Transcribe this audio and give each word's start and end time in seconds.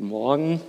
Guten 0.00 0.12
Morgen. 0.12 0.60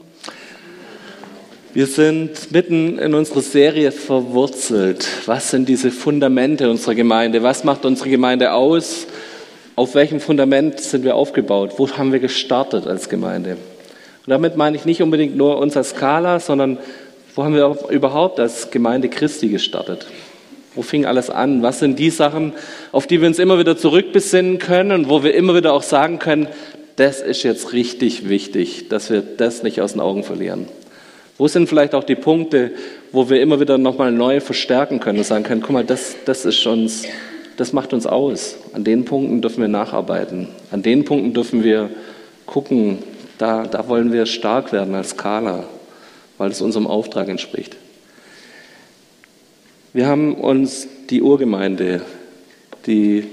Wir 1.74 1.88
sind 1.88 2.52
mitten 2.52 3.00
in 3.00 3.14
unserer 3.14 3.40
Serie 3.40 3.94
verwurzelt. 3.94 5.08
Was 5.26 5.52
sind 5.52 5.70
diese 5.70 5.90
Fundamente 5.90 6.70
unserer 6.70 6.96
Gemeinde? 6.96 7.42
Was 7.42 7.64
macht 7.64 7.86
unsere 7.86 8.10
Gemeinde 8.10 8.52
aus? 8.52 9.08
Auf 9.78 9.96
welchem 9.96 10.20
Fundament 10.20 10.82
sind 10.82 11.06
wir 11.06 11.16
aufgebaut? 11.16 11.76
Wo 11.78 11.90
haben 11.92 12.12
wir 12.12 12.20
gestartet 12.20 12.88
als 12.88 13.08
Gemeinde? 13.08 13.52
Und 13.52 14.28
damit 14.28 14.58
meine 14.58 14.76
ich 14.76 14.84
nicht 14.84 15.02
unbedingt 15.02 15.38
nur 15.38 15.60
uns 15.60 15.78
als 15.78 15.92
Skala, 15.92 16.42
sondern 16.42 16.78
wo 17.34 17.46
haben 17.46 17.56
wir 17.56 17.74
überhaupt 17.90 18.38
als 18.38 18.70
Gemeinde 18.70 19.08
Christi 19.08 19.48
gestartet? 19.48 20.08
Wo 20.76 20.82
fing 20.82 21.06
alles 21.06 21.30
an? 21.30 21.64
Was 21.64 21.80
sind 21.80 22.00
die 22.00 22.10
Sachen, 22.10 22.52
auf 22.92 23.08
die 23.08 23.22
wir 23.22 23.30
uns 23.30 23.40
immer 23.40 23.58
wieder 23.58 23.78
zurückbesinnen 23.78 24.60
können 24.60 24.92
und 24.92 25.10
wo 25.10 25.24
wir 25.24 25.34
immer 25.34 25.56
wieder 25.56 25.72
auch 25.72 25.84
sagen 25.84 26.20
können, 26.20 26.50
das 26.96 27.22
ist 27.22 27.44
jetzt 27.44 27.74
richtig 27.74 28.30
wichtig, 28.30 28.90
dass 28.90 29.10
wir 29.10 29.22
das 29.22 29.64
nicht 29.64 29.82
aus 29.82 29.94
den 29.94 30.02
Augen 30.02 30.24
verlieren. 30.24 30.68
Wo 31.38 31.48
sind 31.48 31.68
vielleicht 31.68 31.96
auch 31.96 32.04
die 32.04 32.16
Punkte, 32.16 32.72
wo 33.12 33.30
wir 33.30 33.42
immer 33.42 33.60
wieder 33.60 33.78
nochmal 33.78 34.12
neu 34.12 34.40
verstärken 34.42 35.00
können 35.00 35.20
und 35.20 35.24
sagen 35.24 35.44
können, 35.44 35.62
guck 35.62 35.72
mal, 35.72 35.84
das, 35.84 36.16
das 36.26 36.46
ist 36.46 36.66
uns, 36.68 37.04
das 37.58 37.74
macht 37.74 37.94
uns 37.94 38.06
aus. 38.06 38.58
An 38.74 38.84
den 38.84 39.06
Punkten 39.06 39.42
dürfen 39.42 39.62
wir 39.62 39.68
nacharbeiten. 39.68 40.50
An 40.70 40.84
den 40.84 41.04
Punkten 41.06 41.34
dürfen 41.34 41.64
wir 41.64 41.90
gucken, 42.46 43.00
da, 43.38 43.66
da 43.66 43.88
wollen 43.88 44.14
wir 44.14 44.28
stark 44.28 44.72
werden 44.72 44.94
als 44.94 45.12
Skala, 45.12 45.64
weil 46.38 46.52
es 46.52 46.62
unserem 46.62 46.86
Auftrag 46.86 47.28
entspricht. 47.28 47.76
Wir 49.94 50.08
haben 50.08 50.36
uns 50.36 50.88
die 51.10 51.22
Urgemeinde, 51.22 52.02
die 52.86 53.28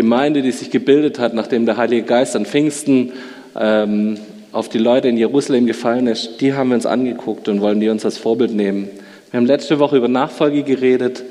Gemeinde, 0.00 0.40
die 0.40 0.50
sich 0.50 0.70
gebildet 0.70 1.18
hat, 1.18 1.34
nachdem 1.34 1.66
der 1.66 1.76
Heilige 1.76 2.04
Geist 2.04 2.34
an 2.34 2.46
Pfingsten 2.46 3.12
ähm, 3.54 4.16
auf 4.50 4.70
die 4.70 4.78
Leute 4.78 5.08
in 5.08 5.18
Jerusalem 5.18 5.66
gefallen 5.66 6.06
ist, 6.06 6.40
die 6.40 6.54
haben 6.54 6.70
wir 6.70 6.76
uns 6.76 6.86
angeguckt 6.86 7.48
und 7.48 7.60
wollen 7.60 7.80
die 7.80 7.90
uns 7.90 8.06
als 8.06 8.16
Vorbild 8.16 8.54
nehmen. 8.54 8.88
Wir 9.30 9.36
haben 9.36 9.44
letzte 9.44 9.78
Woche 9.78 9.98
über 9.98 10.08
Nachfolge 10.08 10.62
geredet. 10.62 11.22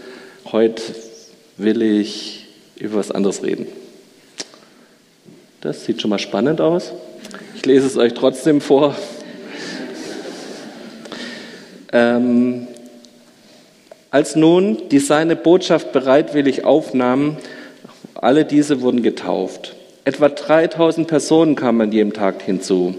Heute 0.52 0.83
will 1.57 1.81
ich 1.81 2.45
über 2.77 2.97
was 2.97 3.09
anderes 3.09 3.41
reden. 3.41 3.66
Das 5.61 5.85
sieht 5.85 5.99
schon 5.99 6.11
mal 6.11 6.19
spannend 6.19 6.61
aus. 6.61 6.94
Ich 7.55 7.66
lese 7.66 7.88
es 7.88 7.97
euch 7.97 8.13
trotzdem 8.13 8.61
vor. 8.61 8.95
Ähm, 11.91 12.67
als 14.11 14.35
nun 14.35 14.89
die 14.91 14.99
seine 14.99 15.35
Botschaft 15.35 15.91
bereitwillig 15.91 16.66
aufnahmen, 16.66 17.38
alle 18.22 18.45
diese 18.45 18.81
wurden 18.81 19.03
getauft. 19.03 19.75
Etwa 20.06 20.30
3000 20.30 21.08
Personen 21.08 21.56
kamen 21.56 21.81
an 21.81 21.92
jedem 21.92 22.14
Tag 22.14 22.42
hinzu. 22.42 22.95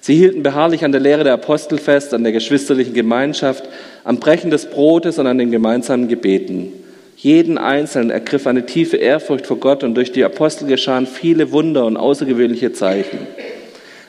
Sie 0.00 0.16
hielten 0.16 0.42
beharrlich 0.42 0.84
an 0.84 0.92
der 0.92 1.00
Lehre 1.00 1.24
der 1.24 1.32
Apostel 1.32 1.78
fest, 1.78 2.12
an 2.12 2.24
der 2.24 2.32
geschwisterlichen 2.32 2.92
Gemeinschaft, 2.92 3.64
am 4.04 4.18
Brechen 4.18 4.50
des 4.50 4.66
Brotes 4.66 5.18
und 5.18 5.26
an 5.26 5.38
den 5.38 5.50
gemeinsamen 5.50 6.08
Gebeten. 6.08 6.72
Jeden 7.16 7.56
Einzelnen 7.56 8.10
ergriff 8.10 8.46
eine 8.46 8.66
tiefe 8.66 8.98
Ehrfurcht 8.98 9.46
vor 9.46 9.56
Gott 9.56 9.82
und 9.82 9.94
durch 9.94 10.12
die 10.12 10.24
Apostel 10.24 10.66
geschahen 10.66 11.06
viele 11.06 11.52
Wunder 11.52 11.86
und 11.86 11.96
außergewöhnliche 11.96 12.72
Zeichen. 12.72 13.26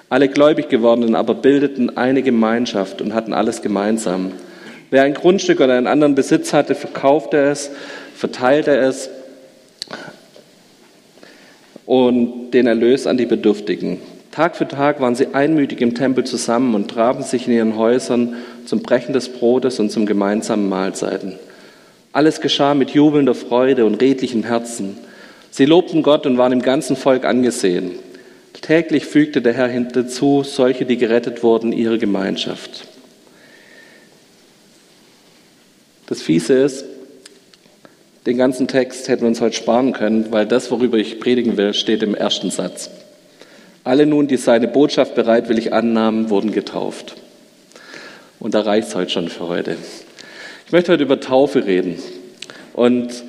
Alle 0.10 0.28
gläubig 0.28 0.70
gewordenen 0.70 1.16
aber 1.16 1.34
bildeten 1.34 1.96
eine 1.96 2.22
Gemeinschaft 2.24 3.02
und 3.02 3.14
hatten 3.14 3.34
alles 3.34 3.62
gemeinsam. 3.62 4.34
Wer 4.92 5.04
ein 5.04 5.14
Grundstück 5.14 5.62
oder 5.62 5.74
einen 5.74 5.88
anderen 5.88 6.16
Besitz 6.16 6.52
hatte, 6.52 6.76
verkaufte 6.76 7.38
es, 7.38 7.72
verteilte 8.16 8.76
es 8.76 9.10
und 11.86 12.52
den 12.52 12.68
Erlös 12.68 13.08
an 13.08 13.18
die 13.18 13.26
Bedürftigen. 13.26 14.00
Tag 14.32 14.58
für 14.58 14.68
Tag 14.68 15.00
waren 15.00 15.16
sie 15.16 15.34
einmütig 15.34 15.82
im 15.82 15.96
Tempel 15.96 16.26
zusammen 16.26 16.76
und 16.76 16.90
trafen 16.90 17.24
sich 17.24 17.48
in 17.48 17.54
ihren 17.54 17.78
Häusern 17.78 18.36
zum 18.66 18.82
Brechen 18.82 19.14
des 19.14 19.30
Brotes 19.30 19.80
und 19.80 19.92
zum 19.92 20.06
gemeinsamen 20.06 20.68
Mahlzeiten. 20.68 21.34
Alles 22.12 22.42
geschah 22.42 22.74
mit 22.74 22.92
jubelnder 22.92 23.36
Freude 23.36 23.86
und 23.86 24.02
redlichem 24.02 24.44
Herzen. 24.44 24.98
Sie 25.52 25.66
lobten 25.66 26.04
Gott 26.04 26.26
und 26.26 26.38
waren 26.38 26.52
im 26.52 26.62
ganzen 26.62 26.96
Volk 26.96 27.24
angesehen. 27.24 27.92
Täglich 28.62 29.06
fügte 29.06 29.42
der 29.42 29.54
Herr 29.54 29.68
hinzu 29.68 30.44
solche, 30.44 30.86
die 30.86 30.98
gerettet 30.98 31.44
wurden, 31.44 31.72
ihre 31.72 32.00
Gemeinschaft. 32.00 32.88
Das 36.08 36.22
Fiese 36.22 36.54
ist, 36.54 36.86
den 38.26 38.38
ganzen 38.38 38.68
Text 38.68 39.08
hätten 39.08 39.22
wir 39.22 39.28
uns 39.28 39.42
heute 39.42 39.56
sparen 39.56 39.94
können, 39.94 40.32
weil 40.32 40.48
das, 40.48 40.72
worüber 40.72 40.98
ich 40.98 41.20
predigen 41.20 41.58
will, 41.58 41.74
steht 41.74 42.02
im 42.02 42.16
ersten 42.16 42.50
Satz. 42.50 42.90
Alle 43.84 44.08
nun, 44.08 44.28
die 44.28 44.38
seine 44.38 44.68
Botschaft 44.68 45.14
bereitwillig 45.14 45.74
annahmen, 45.74 46.32
wurden 46.32 46.52
getauft. 46.52 47.16
Und 48.40 48.56
da 48.56 48.62
reicht 48.62 48.88
es 48.88 48.96
heute 48.96 49.12
schon 49.12 49.30
für 49.30 49.48
heute. 49.48 49.78
Ich 50.66 50.72
möchte 50.72 50.92
heute 50.92 51.04
über 51.04 51.20
Taufe 51.20 51.68
reden. 51.68 52.00
Und 52.74 53.24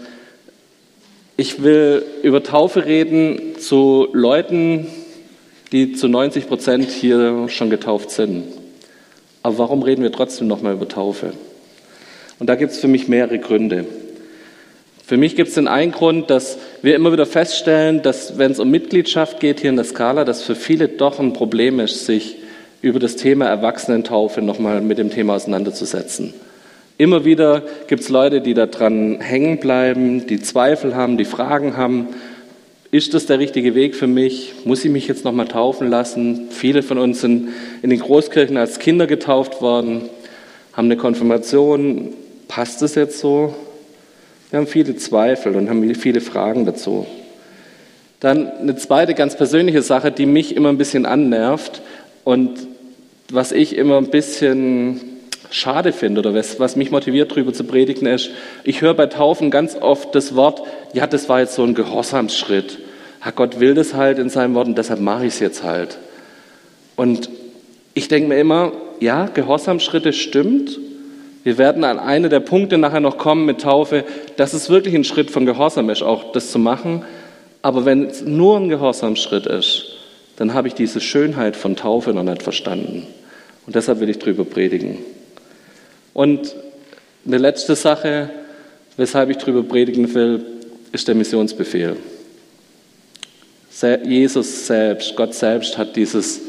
ich 1.36 1.62
will 1.62 2.02
über 2.22 2.42
Taufe 2.42 2.86
reden 2.86 3.58
zu 3.58 4.08
Leuten, 4.12 4.86
die 5.72 5.92
zu 5.92 6.08
90 6.08 6.48
Prozent 6.48 6.90
hier 6.90 7.48
schon 7.48 7.68
getauft 7.68 8.10
sind. 8.10 8.44
Aber 9.42 9.58
warum 9.58 9.82
reden 9.82 10.02
wir 10.02 10.12
trotzdem 10.12 10.46
nochmal 10.46 10.72
über 10.72 10.88
Taufe? 10.88 11.34
Und 12.38 12.48
da 12.48 12.54
gibt 12.54 12.72
es 12.72 12.78
für 12.78 12.88
mich 12.88 13.08
mehrere 13.08 13.38
Gründe. 13.38 13.84
Für 15.06 15.16
mich 15.16 15.36
gibt 15.36 15.50
es 15.50 15.54
den 15.54 15.68
einen 15.68 15.92
Grund, 15.92 16.30
dass 16.30 16.58
wir 16.82 16.96
immer 16.96 17.12
wieder 17.12 17.26
feststellen, 17.26 18.02
dass 18.02 18.38
wenn 18.38 18.50
es 18.50 18.58
um 18.58 18.68
Mitgliedschaft 18.72 19.38
geht 19.38 19.60
hier 19.60 19.70
in 19.70 19.76
der 19.76 19.84
Skala, 19.84 20.24
dass 20.24 20.42
für 20.42 20.56
viele 20.56 20.88
doch 20.88 21.20
ein 21.20 21.32
Problem 21.32 21.78
ist, 21.78 22.06
sich 22.06 22.38
über 22.82 22.98
das 22.98 23.14
Thema 23.14 23.46
Erwachsenentaufe 23.46 24.42
nochmal 24.42 24.80
mit 24.80 24.98
dem 24.98 25.10
Thema 25.10 25.36
auseinanderzusetzen. 25.36 26.34
Immer 26.98 27.24
wieder 27.24 27.62
gibt 27.86 28.02
es 28.02 28.08
Leute, 28.08 28.40
die 28.40 28.54
daran 28.54 29.20
hängen 29.20 29.60
bleiben, 29.60 30.26
die 30.26 30.40
Zweifel 30.40 30.96
haben, 30.96 31.16
die 31.18 31.24
Fragen 31.24 31.76
haben. 31.76 32.08
Ist 32.90 33.14
das 33.14 33.26
der 33.26 33.38
richtige 33.38 33.76
Weg 33.76 33.94
für 33.94 34.08
mich? 34.08 34.54
Muss 34.64 34.84
ich 34.84 34.90
mich 34.90 35.06
jetzt 35.06 35.24
nochmal 35.24 35.46
taufen 35.46 35.88
lassen? 35.88 36.48
Viele 36.50 36.82
von 36.82 36.98
uns 36.98 37.20
sind 37.20 37.50
in 37.80 37.90
den 37.90 38.00
Großkirchen 38.00 38.56
als 38.56 38.80
Kinder 38.80 39.06
getauft 39.06 39.62
worden, 39.62 40.08
haben 40.72 40.86
eine 40.86 40.96
Konfirmation. 40.96 42.08
Passt 42.48 42.82
das 42.82 42.96
jetzt 42.96 43.20
so? 43.20 43.54
Wir 44.50 44.58
haben 44.60 44.66
viele 44.66 44.96
Zweifel 44.96 45.56
und 45.56 45.68
haben 45.68 45.94
viele 45.94 46.20
Fragen 46.20 46.66
dazu. 46.66 47.06
Dann 48.20 48.50
eine 48.50 48.76
zweite 48.76 49.14
ganz 49.14 49.36
persönliche 49.36 49.82
Sache, 49.82 50.12
die 50.12 50.26
mich 50.26 50.54
immer 50.54 50.68
ein 50.68 50.78
bisschen 50.78 51.04
annervt 51.04 51.82
und 52.24 52.66
was 53.30 53.52
ich 53.52 53.76
immer 53.76 53.98
ein 53.98 54.10
bisschen 54.10 55.00
schade 55.50 55.92
finde 55.92 56.20
oder 56.20 56.34
was, 56.34 56.60
was 56.60 56.76
mich 56.76 56.90
motiviert, 56.90 57.32
darüber 57.32 57.52
zu 57.52 57.64
predigen, 57.64 58.06
ist, 58.06 58.30
ich 58.64 58.80
höre 58.80 58.94
bei 58.94 59.06
Taufen 59.06 59.50
ganz 59.50 59.76
oft 59.76 60.14
das 60.14 60.34
Wort, 60.34 60.62
ja, 60.92 61.06
das 61.06 61.28
war 61.28 61.40
jetzt 61.40 61.54
so 61.54 61.62
ein 61.62 61.74
Gehorsamsschritt. 61.74 62.78
Herr 63.20 63.32
Gott 63.32 63.58
will 63.58 63.74
das 63.74 63.94
halt 63.94 64.18
in 64.18 64.30
seinem 64.30 64.54
Wort 64.54 64.68
und 64.68 64.78
deshalb 64.78 65.00
mache 65.00 65.26
ich 65.26 65.34
es 65.34 65.40
jetzt 65.40 65.64
halt. 65.64 65.98
Und 66.94 67.30
ich 67.94 68.08
denke 68.08 68.28
mir 68.28 68.38
immer, 68.38 68.72
ja, 69.00 69.26
Gehorsamschritte 69.26 70.12
stimmt, 70.12 70.78
wir 71.46 71.58
werden 71.58 71.84
an 71.84 72.00
eine 72.00 72.28
der 72.28 72.40
Punkte 72.40 72.76
nachher 72.76 72.98
noch 72.98 73.18
kommen 73.18 73.44
mit 73.46 73.60
Taufe, 73.60 74.04
dass 74.34 74.52
es 74.52 74.68
wirklich 74.68 74.96
ein 74.96 75.04
Schritt 75.04 75.30
von 75.30 75.46
Gehorsam 75.46 75.90
ist, 75.90 76.02
auch 76.02 76.32
das 76.32 76.50
zu 76.50 76.58
machen. 76.58 77.04
Aber 77.62 77.84
wenn 77.84 78.06
es 78.06 78.22
nur 78.22 78.56
ein 78.56 78.68
Gehorsamschritt 78.68 79.46
ist, 79.46 79.84
dann 80.34 80.54
habe 80.54 80.66
ich 80.66 80.74
diese 80.74 81.00
Schönheit 81.00 81.54
von 81.54 81.76
Taufe 81.76 82.12
noch 82.12 82.24
nicht 82.24 82.42
verstanden. 82.42 83.06
Und 83.64 83.76
deshalb 83.76 84.00
will 84.00 84.10
ich 84.10 84.18
drüber 84.18 84.44
predigen. 84.44 84.98
Und 86.14 86.56
eine 87.24 87.38
letzte 87.38 87.76
Sache, 87.76 88.28
weshalb 88.96 89.30
ich 89.30 89.36
drüber 89.36 89.62
predigen 89.62 90.12
will, 90.14 90.44
ist 90.90 91.06
der 91.06 91.14
Missionsbefehl. 91.14 91.94
Jesus 94.04 94.66
selbst, 94.66 95.14
Gott 95.14 95.32
selbst 95.32 95.78
hat 95.78 95.94
dieses 95.94 96.40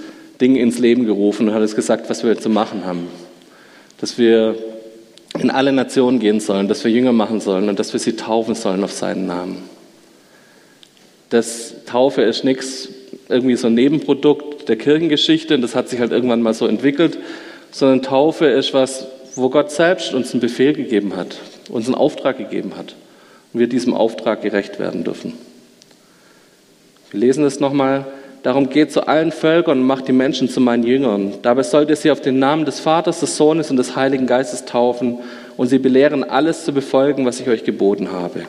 Ding 0.41 0.55
ins 0.55 0.79
Leben 0.79 1.05
gerufen 1.05 1.49
und 1.49 1.53
hat 1.53 1.61
es 1.61 1.75
gesagt, 1.75 2.09
was 2.09 2.23
wir 2.23 2.35
zu 2.39 2.50
machen 2.50 2.83
haben. 2.83 3.09
Dass 4.00 4.17
wir 4.17 4.55
in 5.39 5.50
alle 5.50 5.72
Nationen 5.72 6.19
gehen 6.19 6.39
sollen, 6.39 6.68
dass 6.68 6.84
wir 6.84 6.92
Jünger 6.92 7.13
machen 7.13 7.42
sollen 7.42 7.69
und 7.69 7.80
dass 7.80 7.94
wir 7.94 8.00
sie 8.00 8.16
taufen 8.16 8.56
sollen 8.56 8.84
auf 8.84 8.92
seinen 8.92 9.28
Namen. 9.28 9.63
Das 11.30 11.74
Taufe 11.86 12.22
ist 12.22 12.44
nichts, 12.44 12.89
irgendwie 13.30 13.56
so 13.56 13.68
ein 13.68 13.74
Nebenprodukt 13.74 14.69
der 14.69 14.78
Kirchengeschichte 14.78 15.56
und 15.56 15.62
das 15.62 15.75
hat 15.75 15.89
sich 15.89 16.00
halt 16.00 16.12
irgendwann 16.12 16.42
mal 16.42 16.54
so 16.54 16.68
entwickelt, 16.68 17.18
sondern 17.72 18.01
Taufe 18.01 18.45
ist 18.45 18.74
was, 18.74 19.07
wo 19.36 19.50
Gott 19.50 19.72
selbst 19.72 20.13
uns 20.13 20.31
einen 20.31 20.42
Befehl 20.42 20.74
gegeben 20.74 21.16
hat, 21.16 21.38
uns 21.69 21.86
einen 21.86 21.95
Auftrag 21.95 22.38
gegeben 22.38 22.78
hat 22.78 22.95
und 23.54 23.60
wir 23.60 23.68
diesem 23.68 23.94
Auftrag 23.94 24.42
gerecht 24.42 24.80
werden 24.80 25.04
dürfen. 25.04 25.34
Wir 27.12 27.19
lesen 27.19 27.45
es 27.45 27.60
nochmal. 27.60 28.06
Darum 28.44 28.69
geht 28.69 28.92
zu 28.92 29.07
allen 29.07 29.31
Völkern 29.31 29.80
und 29.80 29.88
macht 29.88 30.07
die 30.07 30.13
Menschen 30.13 30.50
zu 30.50 30.62
meinen 30.62 30.84
Jüngern. 30.84 31.34
Dabei 31.42 31.63
sollt 31.63 31.89
ihr 31.89 31.95
sie 31.95 32.12
auf 32.12 32.22
den 32.22 32.39
Namen 32.39 32.66
des 32.66 32.80
Vaters, 32.80 33.19
des 33.19 33.36
Sohnes 33.36 33.72
und 33.72 33.78
des 33.78 33.95
Heiligen 33.95 34.28
Geistes 34.28 34.66
taufen 34.66 35.19
und 35.57 35.68
sie 35.68 35.80
belehren, 35.80 36.24
alles 36.24 36.63
zu 36.63 36.72
befolgen, 36.72 37.25
was 37.25 37.39
ich 37.39 37.50
euch 37.50 37.63
geboten 37.63 38.12
habe. 38.12 38.44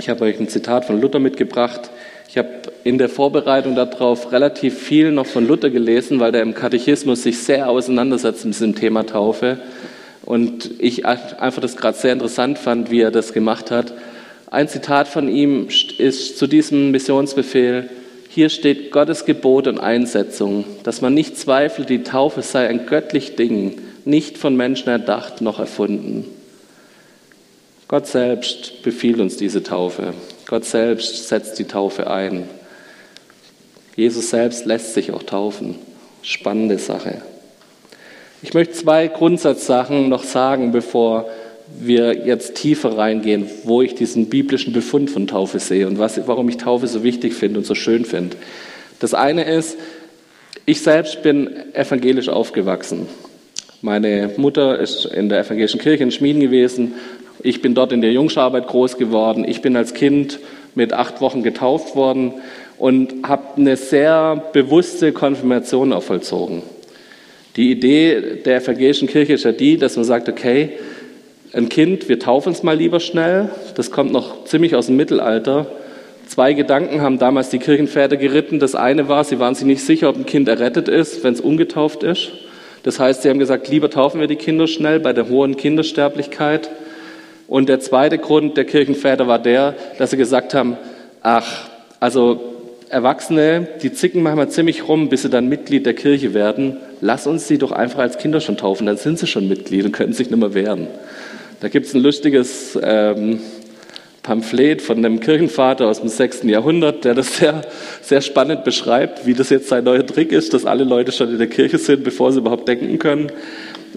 Ich 0.00 0.08
habe 0.08 0.24
euch 0.24 0.40
ein 0.40 0.48
Zitat 0.48 0.84
von 0.84 1.00
Luther 1.00 1.18
mitgebracht. 1.18 1.90
Ich 2.28 2.36
habe 2.36 2.48
in 2.82 2.98
der 2.98 3.08
Vorbereitung 3.08 3.76
darauf 3.76 4.32
relativ 4.32 4.76
viel 4.78 5.12
noch 5.12 5.26
von 5.26 5.46
Luther 5.46 5.70
gelesen, 5.70 6.18
weil 6.18 6.32
der 6.32 6.42
im 6.42 6.54
Katechismus 6.54 7.22
sich 7.22 7.38
sehr 7.38 7.68
auseinandersetzt 7.68 8.44
mit 8.44 8.54
diesem 8.54 8.74
Thema 8.74 9.06
Taufe. 9.06 9.58
Und 10.24 10.70
ich 10.78 11.06
einfach 11.06 11.60
das 11.62 11.76
gerade 11.76 11.96
sehr 11.96 12.12
interessant 12.12 12.58
fand, 12.58 12.90
wie 12.90 13.02
er 13.02 13.10
das 13.10 13.32
gemacht 13.32 13.70
hat. 13.70 13.92
Ein 14.54 14.68
Zitat 14.68 15.08
von 15.08 15.26
ihm 15.26 15.66
ist 15.98 16.38
zu 16.38 16.46
diesem 16.46 16.92
Missionsbefehl, 16.92 17.90
hier 18.28 18.50
steht 18.50 18.92
Gottes 18.92 19.24
Gebot 19.24 19.66
und 19.66 19.80
Einsetzung, 19.80 20.64
dass 20.84 21.00
man 21.00 21.12
nicht 21.12 21.36
zweifelt, 21.36 21.88
die 21.88 22.04
Taufe 22.04 22.40
sei 22.42 22.68
ein 22.68 22.86
göttlich 22.86 23.34
Ding, 23.34 23.80
nicht 24.04 24.38
von 24.38 24.54
Menschen 24.54 24.90
erdacht 24.90 25.40
noch 25.40 25.58
erfunden. 25.58 26.26
Gott 27.88 28.06
selbst 28.06 28.84
befiehlt 28.84 29.18
uns 29.18 29.36
diese 29.36 29.64
Taufe. 29.64 30.14
Gott 30.46 30.64
selbst 30.64 31.26
setzt 31.26 31.58
die 31.58 31.64
Taufe 31.64 32.08
ein. 32.08 32.48
Jesus 33.96 34.30
selbst 34.30 34.66
lässt 34.66 34.94
sich 34.94 35.10
auch 35.10 35.24
taufen. 35.24 35.74
Spannende 36.22 36.78
Sache. 36.78 37.22
Ich 38.40 38.54
möchte 38.54 38.74
zwei 38.74 39.08
Grundsatzsachen 39.08 40.08
noch 40.08 40.22
sagen, 40.22 40.70
bevor 40.70 41.26
wir 41.80 42.26
jetzt 42.26 42.56
tiefer 42.56 42.96
reingehen, 42.96 43.46
wo 43.64 43.82
ich 43.82 43.94
diesen 43.94 44.28
biblischen 44.28 44.72
Befund 44.72 45.10
von 45.10 45.26
Taufe 45.26 45.58
sehe 45.58 45.86
und 45.86 45.98
was, 45.98 46.20
warum 46.26 46.48
ich 46.48 46.58
Taufe 46.58 46.86
so 46.86 47.02
wichtig 47.02 47.34
finde 47.34 47.58
und 47.58 47.66
so 47.66 47.74
schön 47.74 48.04
finde. 48.04 48.36
Das 49.00 49.14
eine 49.14 49.44
ist, 49.44 49.76
ich 50.66 50.80
selbst 50.82 51.22
bin 51.22 51.50
evangelisch 51.74 52.28
aufgewachsen. 52.28 53.06
Meine 53.82 54.30
Mutter 54.36 54.78
ist 54.78 55.04
in 55.04 55.28
der 55.28 55.40
evangelischen 55.40 55.80
Kirche 55.80 56.02
in 56.02 56.10
Schmieden 56.10 56.40
gewesen. 56.40 56.94
Ich 57.42 57.60
bin 57.60 57.74
dort 57.74 57.92
in 57.92 58.00
der 58.00 58.12
Jungscharbeit 58.12 58.66
groß 58.66 58.96
geworden. 58.96 59.44
Ich 59.46 59.60
bin 59.60 59.76
als 59.76 59.92
Kind 59.92 60.38
mit 60.74 60.92
acht 60.92 61.20
Wochen 61.20 61.42
getauft 61.42 61.94
worden 61.94 62.32
und 62.78 63.28
habe 63.28 63.56
eine 63.56 63.76
sehr 63.76 64.42
bewusste 64.52 65.12
Konfirmation 65.12 65.92
auch 65.92 66.02
vollzogen. 66.02 66.62
Die 67.56 67.70
Idee 67.70 68.40
der 68.44 68.56
evangelischen 68.56 69.06
Kirche 69.06 69.34
ist 69.34 69.44
ja 69.44 69.52
die, 69.52 69.76
dass 69.76 69.96
man 69.96 70.04
sagt, 70.04 70.28
okay, 70.28 70.70
ein 71.54 71.68
Kind, 71.68 72.08
wir 72.08 72.18
taufen 72.18 72.52
es 72.52 72.62
mal 72.62 72.76
lieber 72.76 73.00
schnell. 73.00 73.48
Das 73.76 73.90
kommt 73.90 74.12
noch 74.12 74.44
ziemlich 74.44 74.74
aus 74.74 74.86
dem 74.86 74.96
Mittelalter. 74.96 75.66
Zwei 76.26 76.52
Gedanken 76.52 77.00
haben 77.00 77.18
damals 77.18 77.50
die 77.50 77.58
Kirchenväter 77.58 78.16
geritten. 78.16 78.58
Das 78.58 78.74
eine 78.74 79.08
war, 79.08 79.24
sie 79.24 79.38
waren 79.38 79.54
sich 79.54 79.66
nicht 79.66 79.84
sicher, 79.84 80.08
ob 80.08 80.16
ein 80.16 80.26
Kind 80.26 80.48
errettet 80.48 80.88
ist, 80.88 81.22
wenn 81.22 81.34
es 81.34 81.40
ungetauft 81.40 82.02
ist. 82.02 82.32
Das 82.82 82.98
heißt, 82.98 83.22
sie 83.22 83.30
haben 83.30 83.38
gesagt, 83.38 83.68
lieber 83.68 83.88
taufen 83.88 84.20
wir 84.20 84.26
die 84.26 84.36
Kinder 84.36 84.66
schnell 84.66 85.00
bei 85.00 85.12
der 85.12 85.28
hohen 85.28 85.56
Kindersterblichkeit. 85.56 86.70
Und 87.46 87.68
der 87.68 87.80
zweite 87.80 88.18
Grund 88.18 88.56
der 88.56 88.64
Kirchenväter 88.64 89.28
war 89.28 89.38
der, 89.38 89.74
dass 89.98 90.10
sie 90.10 90.16
gesagt 90.16 90.54
haben, 90.54 90.76
ach, 91.22 91.68
also 92.00 92.40
Erwachsene, 92.88 93.66
die 93.82 93.92
zicken 93.92 94.22
manchmal 94.22 94.48
ziemlich 94.50 94.88
rum, 94.88 95.08
bis 95.08 95.22
sie 95.22 95.30
dann 95.30 95.48
Mitglied 95.48 95.86
der 95.86 95.94
Kirche 95.94 96.34
werden. 96.34 96.76
Lass 97.00 97.26
uns 97.26 97.48
sie 97.48 97.58
doch 97.58 97.72
einfach 97.72 97.98
als 97.98 98.18
Kinder 98.18 98.40
schon 98.40 98.56
taufen, 98.56 98.86
dann 98.86 98.96
sind 98.96 99.18
sie 99.18 99.26
schon 99.26 99.48
Mitglied 99.48 99.84
und 99.84 99.92
können 99.92 100.12
sich 100.12 100.30
nicht 100.30 100.38
mehr 100.38 100.54
wehren. 100.54 100.86
Da 101.64 101.70
gibt 101.70 101.86
es 101.86 101.94
ein 101.94 102.02
lustiges 102.02 102.78
ähm, 102.82 103.40
Pamphlet 104.22 104.82
von 104.82 104.98
einem 104.98 105.18
Kirchenvater 105.18 105.88
aus 105.88 106.00
dem 106.00 106.10
6. 106.10 106.42
Jahrhundert, 106.42 107.06
der 107.06 107.14
das 107.14 107.38
sehr, 107.38 107.62
sehr 108.02 108.20
spannend 108.20 108.64
beschreibt, 108.64 109.24
wie 109.24 109.32
das 109.32 109.48
jetzt 109.48 109.68
sein 109.68 109.84
neuer 109.84 110.04
Trick 110.04 110.30
ist, 110.30 110.52
dass 110.52 110.66
alle 110.66 110.84
Leute 110.84 111.10
schon 111.10 111.30
in 111.30 111.38
der 111.38 111.46
Kirche 111.46 111.78
sind, 111.78 112.04
bevor 112.04 112.32
sie 112.32 112.40
überhaupt 112.40 112.68
denken 112.68 112.98
können. 112.98 113.32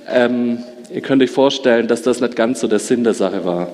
Ähm, 0.09 0.59
ihr 0.93 1.01
könnt 1.01 1.21
euch 1.21 1.29
vorstellen, 1.29 1.89
dass 1.89 2.03
das 2.03 2.21
nicht 2.21 2.37
ganz 2.37 2.61
so 2.61 2.69
der 2.69 2.79
Sinn 2.79 3.03
der 3.03 3.13
Sache 3.13 3.43
war. 3.43 3.67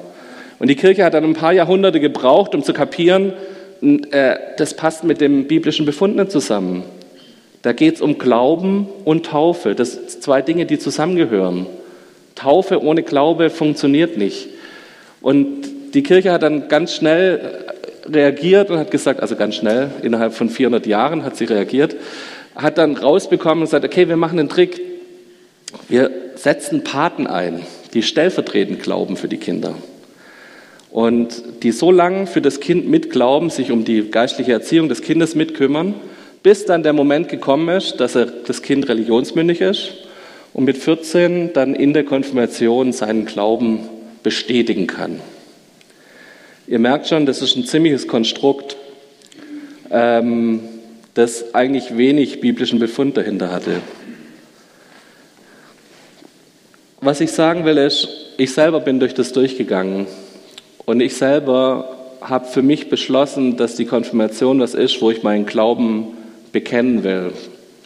Und 0.57 0.72
die 0.72 0.75
Kirche 0.75 1.06
hat 1.06 1.13
dann 1.13 1.25
ein 1.25 1.36
paar 1.36 1.54
Jahrhunderte 1.54 2.00
gebraucht, 2.00 2.56
um 2.56 2.63
zu 2.63 2.74
kapieren, 2.74 3.34
äh, 4.10 4.38
das 4.57 4.75
passt 4.75 5.04
mit 5.04 5.22
dem 5.22 5.45
biblischen 5.45 5.86
Befund 5.86 6.16
nicht 6.16 6.31
zusammen. 6.31 6.84
Da 7.62 7.74
geht 7.74 7.94
es 7.94 8.01
um 8.01 8.18
Glauben 8.18 8.88
und 9.06 9.28
Taufe. 9.28 9.75
Das 9.75 9.92
sind 9.92 10.24
zwei 10.24 10.42
Dinge, 10.42 10.66
die 10.66 10.80
zusammengehören. 10.80 11.68
Taufe 12.35 12.81
ohne 12.81 13.03
Glaube 13.03 13.50
funktioniert 13.50 14.18
nicht. 14.18 14.50
Und 15.21 15.94
die 15.94 16.03
Kirche 16.03 16.31
hat 16.31 16.44
dann 16.44 16.68
ganz 16.68 16.95
schnell 16.95 17.65
reagiert 18.06 18.69
und 18.69 18.77
hat 18.77 18.91
gesagt, 18.91 19.21
also 19.21 19.35
ganz 19.35 19.56
schnell, 19.56 19.91
innerhalb 20.01 20.33
von 20.33 20.50
400 20.50 20.85
Jahren 20.85 21.24
hat 21.24 21.38
sie 21.38 21.45
reagiert, 21.45 21.95
hat 22.56 22.77
dann 22.77 22.97
rausbekommen 22.97 23.59
und 23.59 23.65
gesagt, 23.65 23.85
okay, 23.85 24.09
wir 24.09 24.18
machen 24.18 24.39
einen 24.39 24.50
Trick. 24.50 24.81
Wir 25.88 26.12
setzen 26.35 26.83
Paten 26.83 27.27
ein, 27.27 27.62
die 27.94 28.03
stellvertretend 28.03 28.81
glauben 28.81 29.18
für 29.18 29.27
die 29.27 29.38
Kinder. 29.38 29.75
Und 30.91 31.63
die 31.63 31.71
so 31.71 31.91
lange 31.91 32.27
für 32.27 32.41
das 32.41 32.59
Kind 32.59 32.88
mitglauben, 32.88 33.50
sich 33.50 33.71
um 33.71 33.85
die 33.85 34.12
geistliche 34.12 34.51
Erziehung 34.51 34.89
des 34.89 35.01
Kindes 35.01 35.33
mitkümmern, 35.33 35.95
bis 36.44 36.65
dann 36.65 36.83
der 36.83 36.94
Moment 36.94 37.30
gekommen 37.30 37.69
ist, 37.69 38.00
dass 38.00 38.15
er, 38.15 38.25
das 38.25 38.62
Kind 38.62 38.89
religionsmündig 38.89 39.62
ist 39.62 40.02
und 40.53 40.65
mit 40.65 40.77
14 40.77 41.53
dann 41.53 41.75
in 41.75 41.94
der 41.94 42.03
Konfirmation 42.03 42.94
seinen 42.94 43.25
Glauben 43.25 43.89
bestätigen 44.21 44.88
kann. 44.88 45.19
Ihr 46.67 46.79
merkt 46.79 47.07
schon, 47.07 47.25
das 47.25 47.41
ist 47.41 47.55
ein 47.55 47.65
ziemliches 47.65 48.07
Konstrukt, 48.07 48.77
ähm, 49.91 50.61
das 51.13 51.53
eigentlich 51.53 51.97
wenig 51.97 52.39
biblischen 52.39 52.79
Befund 52.79 53.17
dahinter 53.17 53.51
hatte. 53.51 53.81
Was 57.01 57.19
ich 57.19 57.31
sagen 57.31 57.65
will, 57.65 57.77
ist, 57.77 58.07
ich 58.38 58.53
selber 58.53 58.79
bin 58.79 58.99
durch 58.99 59.13
das 59.13 59.33
durchgegangen 59.33 60.07
und 60.85 61.01
ich 61.01 61.15
selber 61.15 61.97
habe 62.21 62.45
für 62.45 62.61
mich 62.61 62.89
beschlossen, 62.89 63.57
dass 63.57 63.75
die 63.75 63.85
Konfirmation 63.85 64.59
was 64.61 64.73
ist, 64.73 65.01
wo 65.01 65.11
ich 65.11 65.23
meinen 65.23 65.45
Glauben 65.45 66.17
bekennen 66.53 67.03
will. 67.03 67.33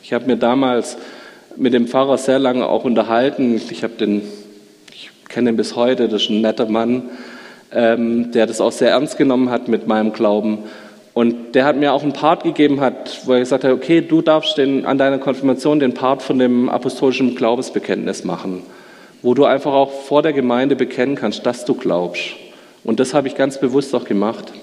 Ich 0.04 0.14
habe 0.14 0.28
mir 0.28 0.38
damals 0.38 0.98
mit 1.58 1.74
dem 1.74 1.88
Pfarrer 1.88 2.18
sehr 2.18 2.40
lange 2.40 2.68
auch 2.68 2.84
unterhalten. 2.84 3.60
Ich 3.70 3.84
habe 3.84 3.94
den, 3.94 4.22
ich 4.92 5.10
kenne 5.28 5.50
ihn 5.50 5.58
bis 5.58 5.76
heute, 5.76 6.08
das 6.08 6.24
ist 6.24 6.30
ein 6.30 6.42
netter 6.42 6.68
Mann, 6.68 7.10
ähm, 7.72 8.32
der 8.32 8.46
das 8.46 8.62
auch 8.62 8.72
sehr 8.72 8.92
ernst 8.92 9.18
genommen 9.18 9.50
hat 9.50 9.68
mit 9.68 9.88
meinem 9.88 10.14
Glauben. 10.14 10.60
Und 11.14 11.56
der 11.56 11.66
hat 11.66 11.78
mir 11.78 11.94
auch 11.94 12.04
einen 12.04 12.14
Part 12.14 12.44
gegeben 12.44 12.80
hat, 12.80 13.22
wo 13.26 13.34
er 13.34 13.40
gesagt 13.40 13.64
hat, 13.64 13.72
okay, 13.72 14.02
du 14.02 14.22
darfst 14.22 14.58
den, 14.58 14.86
an 14.86 15.00
deiner 15.00 15.18
Konfirmation 15.18 15.80
den 15.80 15.96
Part 15.96 16.22
von 16.22 16.38
dem 16.38 16.70
apostolischen 16.70 17.36
Glaubensbekenntnis 17.36 18.24
machen, 18.24 18.62
wo 19.24 19.34
du 19.34 19.46
einfach 19.46 19.74
auch 19.74 19.92
vor 19.92 20.22
der 20.22 20.34
Gemeinde 20.34 20.76
bekennen 20.76 21.16
kannst, 21.16 21.46
dass 21.46 21.66
du 21.66 21.74
glaubst. 21.74 22.36
Und 22.84 23.00
das 23.00 23.16
habe 23.16 23.28
ich 23.28 23.36
ganz 23.36 23.60
bewusst 23.60 23.96
auch 23.96 24.06
gemacht. 24.06 24.54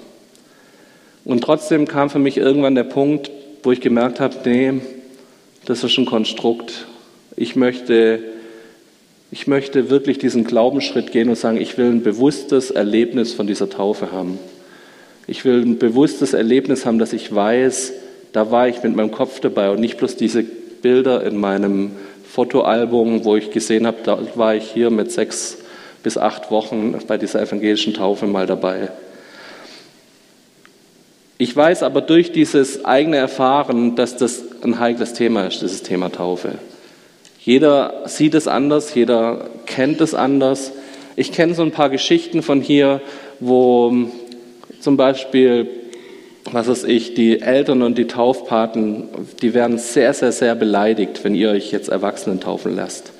Und 1.25 1.43
trotzdem 1.43 1.87
kam 1.87 2.09
für 2.09 2.19
mich 2.19 2.37
irgendwann 2.37 2.75
der 2.75 2.83
Punkt, 2.85 3.29
wo 3.63 3.73
ich 3.73 3.81
gemerkt 3.81 4.21
habe, 4.21 4.35
nee, 4.45 4.73
das 5.65 5.83
ist 5.83 5.97
ein 5.97 6.05
Konstrukt. 6.05 6.85
Ich 7.35 7.55
möchte, 7.55 8.19
ich 9.31 9.47
möchte 9.47 9.89
wirklich 9.89 10.19
diesen 10.19 10.43
Glaubensschritt 10.43 11.11
gehen 11.11 11.29
und 11.29 11.35
sagen, 11.35 11.59
ich 11.59 11.77
will 11.77 11.87
ein 11.87 12.03
bewusstes 12.03 12.71
Erlebnis 12.71 13.33
von 13.33 13.47
dieser 13.47 13.69
Taufe 13.69 14.11
haben. 14.11 14.39
Ich 15.27 15.43
will 15.43 15.61
ein 15.61 15.79
bewusstes 15.79 16.33
Erlebnis 16.33 16.85
haben, 16.85 16.99
dass 16.99 17.13
ich 17.13 17.33
weiß, 17.33 17.93
da 18.31 18.51
war 18.51 18.67
ich 18.67 18.83
mit 18.83 18.95
meinem 18.95 19.11
Kopf 19.11 19.39
dabei 19.39 19.71
und 19.71 19.79
nicht 19.79 19.97
bloß 19.97 20.15
diese 20.17 20.43
Bilder 20.43 21.25
in 21.25 21.37
meinem 21.37 21.91
Fotoalbum, 22.29 23.25
wo 23.25 23.35
ich 23.35 23.49
gesehen 23.49 23.87
habe, 23.87 23.97
da 24.03 24.19
war 24.35 24.55
ich 24.55 24.69
hier 24.71 24.89
mit 24.89 25.11
sechs 25.11 25.57
bis 26.03 26.17
acht 26.17 26.51
Wochen 26.51 26.95
bei 27.07 27.17
dieser 27.17 27.41
evangelischen 27.41 27.93
Taufe 27.93 28.27
mal 28.27 28.45
dabei. 28.45 28.89
Ich 31.37 31.53
weiß 31.53 31.83
aber 31.83 31.99
durch 31.99 32.31
dieses 32.31 32.85
eigene 32.85 33.17
Erfahren, 33.17 33.95
dass 33.97 34.15
das 34.15 34.43
ein 34.63 34.79
heikles 34.79 35.13
Thema 35.13 35.47
ist, 35.47 35.61
dieses 35.61 35.83
Thema 35.83 36.09
Taufe. 36.09 36.53
Jeder 37.41 38.03
sieht 38.05 38.35
es 38.35 38.47
anders, 38.47 38.95
jeder 38.95 39.49
kennt 39.65 39.99
es 39.99 40.13
anders. 40.13 40.71
Ich 41.17 41.33
kenne 41.33 41.53
so 41.53 41.61
ein 41.61 41.71
paar 41.71 41.89
Geschichten 41.89 42.41
von 42.41 42.61
hier, 42.61 43.01
wo 43.41 43.93
zum 44.79 44.95
Beispiel, 44.95 45.67
was 46.45 46.69
weiß 46.69 46.83
ich, 46.85 47.15
die 47.15 47.41
Eltern 47.41 47.81
und 47.81 47.97
die 47.97 48.07
Taufpaten, 48.07 49.09
die 49.41 49.53
werden 49.53 49.77
sehr, 49.77 50.13
sehr, 50.13 50.31
sehr 50.31 50.55
beleidigt, 50.55 51.23
wenn 51.23 51.35
ihr 51.35 51.49
euch 51.49 51.71
jetzt 51.71 51.89
Erwachsenen 51.89 52.39
taufen 52.39 52.75
lasst. 52.75 53.11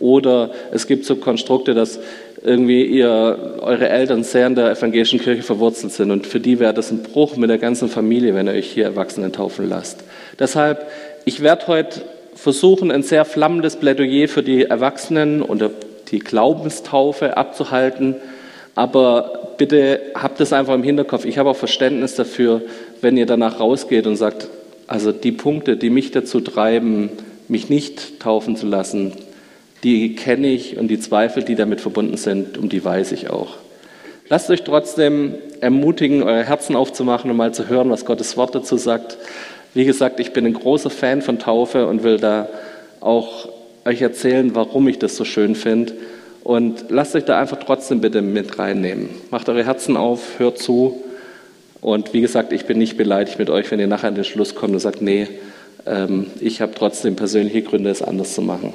Oder 0.00 0.50
es 0.70 0.86
gibt 0.86 1.06
so 1.06 1.16
Konstrukte, 1.16 1.72
dass 1.72 1.98
irgendwie 2.44 2.84
ihr, 2.84 3.56
eure 3.62 3.88
Eltern 3.88 4.22
sehr 4.22 4.46
in 4.46 4.54
der 4.54 4.70
evangelischen 4.70 5.18
Kirche 5.18 5.42
verwurzelt 5.42 5.92
sind. 5.92 6.10
Und 6.10 6.26
für 6.26 6.40
die 6.40 6.60
wäre 6.60 6.74
das 6.74 6.90
ein 6.90 7.02
Bruch 7.02 7.36
mit 7.36 7.48
der 7.48 7.58
ganzen 7.58 7.88
Familie, 7.88 8.34
wenn 8.34 8.46
ihr 8.46 8.52
euch 8.52 8.70
hier 8.70 8.84
Erwachsenen 8.84 9.32
taufen 9.32 9.68
lasst. 9.68 10.04
Deshalb, 10.38 10.86
ich 11.24 11.42
werde 11.42 11.66
heute 11.66 12.02
versuchen, 12.34 12.90
ein 12.90 13.02
sehr 13.02 13.24
flammendes 13.24 13.76
Plädoyer 13.76 14.28
für 14.28 14.42
die 14.42 14.64
Erwachsenen 14.64 15.40
und 15.40 15.64
die 16.10 16.18
Glaubenstaufe 16.18 17.36
abzuhalten. 17.36 18.16
Aber 18.74 19.54
bitte 19.56 20.00
habt 20.14 20.40
es 20.40 20.52
einfach 20.52 20.74
im 20.74 20.82
Hinterkopf. 20.82 21.24
Ich 21.24 21.38
habe 21.38 21.48
auch 21.48 21.56
Verständnis 21.56 22.14
dafür, 22.14 22.60
wenn 23.00 23.16
ihr 23.16 23.26
danach 23.26 23.58
rausgeht 23.58 24.06
und 24.06 24.16
sagt, 24.16 24.48
also 24.86 25.12
die 25.12 25.32
Punkte, 25.32 25.78
die 25.78 25.88
mich 25.88 26.10
dazu 26.10 26.40
treiben, 26.40 27.08
mich 27.48 27.70
nicht 27.70 28.20
taufen 28.20 28.56
zu 28.56 28.66
lassen, 28.66 29.12
die 29.84 30.16
kenne 30.16 30.48
ich 30.48 30.78
und 30.78 30.88
die 30.88 30.98
Zweifel, 30.98 31.42
die 31.42 31.54
damit 31.54 31.80
verbunden 31.80 32.16
sind, 32.16 32.58
um 32.58 32.68
die 32.68 32.84
weiß 32.84 33.12
ich 33.12 33.30
auch. 33.30 33.58
Lasst 34.30 34.48
euch 34.50 34.62
trotzdem 34.62 35.34
ermutigen, 35.60 36.22
euer 36.22 36.42
Herzen 36.42 36.74
aufzumachen 36.74 37.30
und 37.30 37.36
mal 37.36 37.52
zu 37.52 37.68
hören, 37.68 37.90
was 37.90 38.06
Gottes 38.06 38.38
Wort 38.38 38.54
dazu 38.54 38.78
sagt. 38.78 39.18
Wie 39.74 39.84
gesagt, 39.84 40.18
ich 40.18 40.32
bin 40.32 40.46
ein 40.46 40.54
großer 40.54 40.88
Fan 40.88 41.20
von 41.20 41.38
Taufe 41.38 41.86
und 41.86 42.02
will 42.02 42.16
da 42.16 42.48
auch 43.00 43.50
euch 43.84 44.00
erzählen, 44.00 44.54
warum 44.54 44.88
ich 44.88 44.98
das 44.98 45.16
so 45.16 45.26
schön 45.26 45.54
finde. 45.54 45.92
Und 46.42 46.86
lasst 46.88 47.14
euch 47.14 47.24
da 47.24 47.38
einfach 47.38 47.58
trotzdem 47.58 48.00
bitte 48.00 48.22
mit 48.22 48.58
reinnehmen. 48.58 49.10
Macht 49.30 49.48
eure 49.50 49.64
Herzen 49.64 49.96
auf, 49.98 50.38
hört 50.38 50.58
zu. 50.58 51.02
Und 51.82 52.14
wie 52.14 52.22
gesagt, 52.22 52.54
ich 52.54 52.64
bin 52.64 52.78
nicht 52.78 52.96
beleidigt 52.96 53.38
mit 53.38 53.50
euch, 53.50 53.70
wenn 53.70 53.80
ihr 53.80 53.86
nachher 53.86 54.08
an 54.08 54.14
den 54.14 54.24
Schluss 54.24 54.54
kommt 54.54 54.72
und 54.72 54.80
sagt, 54.80 55.02
nee, 55.02 55.28
ähm, 55.86 56.28
ich 56.40 56.62
habe 56.62 56.72
trotzdem 56.74 57.14
persönliche 57.14 57.60
Gründe, 57.60 57.90
es 57.90 58.00
anders 58.00 58.34
zu 58.34 58.40
machen. 58.40 58.72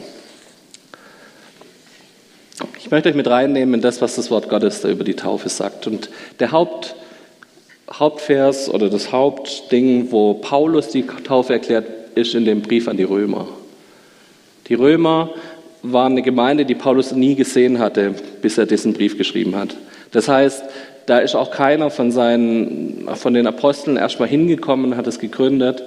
Ich 2.89 2.91
möchte 2.91 3.09
euch 3.09 3.15
mit 3.15 3.29
reinnehmen 3.29 3.75
in 3.75 3.81
das, 3.81 4.01
was 4.01 4.15
das 4.15 4.31
Wort 4.31 4.49
Gottes 4.49 4.81
da 4.81 4.89
über 4.89 5.03
die 5.03 5.13
Taufe 5.13 5.47
sagt. 5.47 5.85
Und 5.85 6.09
der 6.39 6.51
Haupt, 6.51 6.95
Hauptvers 7.87 8.67
oder 8.67 8.89
das 8.89 9.11
Hauptding, 9.11 10.11
wo 10.11 10.33
Paulus 10.33 10.87
die 10.87 11.05
Taufe 11.05 11.53
erklärt, 11.53 11.85
ist 12.15 12.33
in 12.33 12.45
dem 12.45 12.63
Brief 12.63 12.87
an 12.87 12.97
die 12.97 13.03
Römer. 13.03 13.47
Die 14.69 14.73
Römer 14.73 15.29
waren 15.83 16.13
eine 16.13 16.23
Gemeinde, 16.23 16.65
die 16.65 16.73
Paulus 16.73 17.11
nie 17.11 17.35
gesehen 17.35 17.77
hatte, 17.77 18.15
bis 18.41 18.57
er 18.57 18.65
diesen 18.65 18.93
Brief 18.93 19.19
geschrieben 19.19 19.55
hat. 19.55 19.75
Das 20.09 20.27
heißt, 20.27 20.63
da 21.05 21.19
ist 21.19 21.35
auch 21.35 21.51
keiner 21.51 21.91
von, 21.91 22.11
seinen, 22.11 23.07
von 23.13 23.35
den 23.35 23.45
Aposteln 23.45 23.97
erstmal 23.97 24.29
hingekommen 24.29 24.93
und 24.93 24.97
hat 24.97 25.05
es 25.05 25.19
gegründet, 25.19 25.83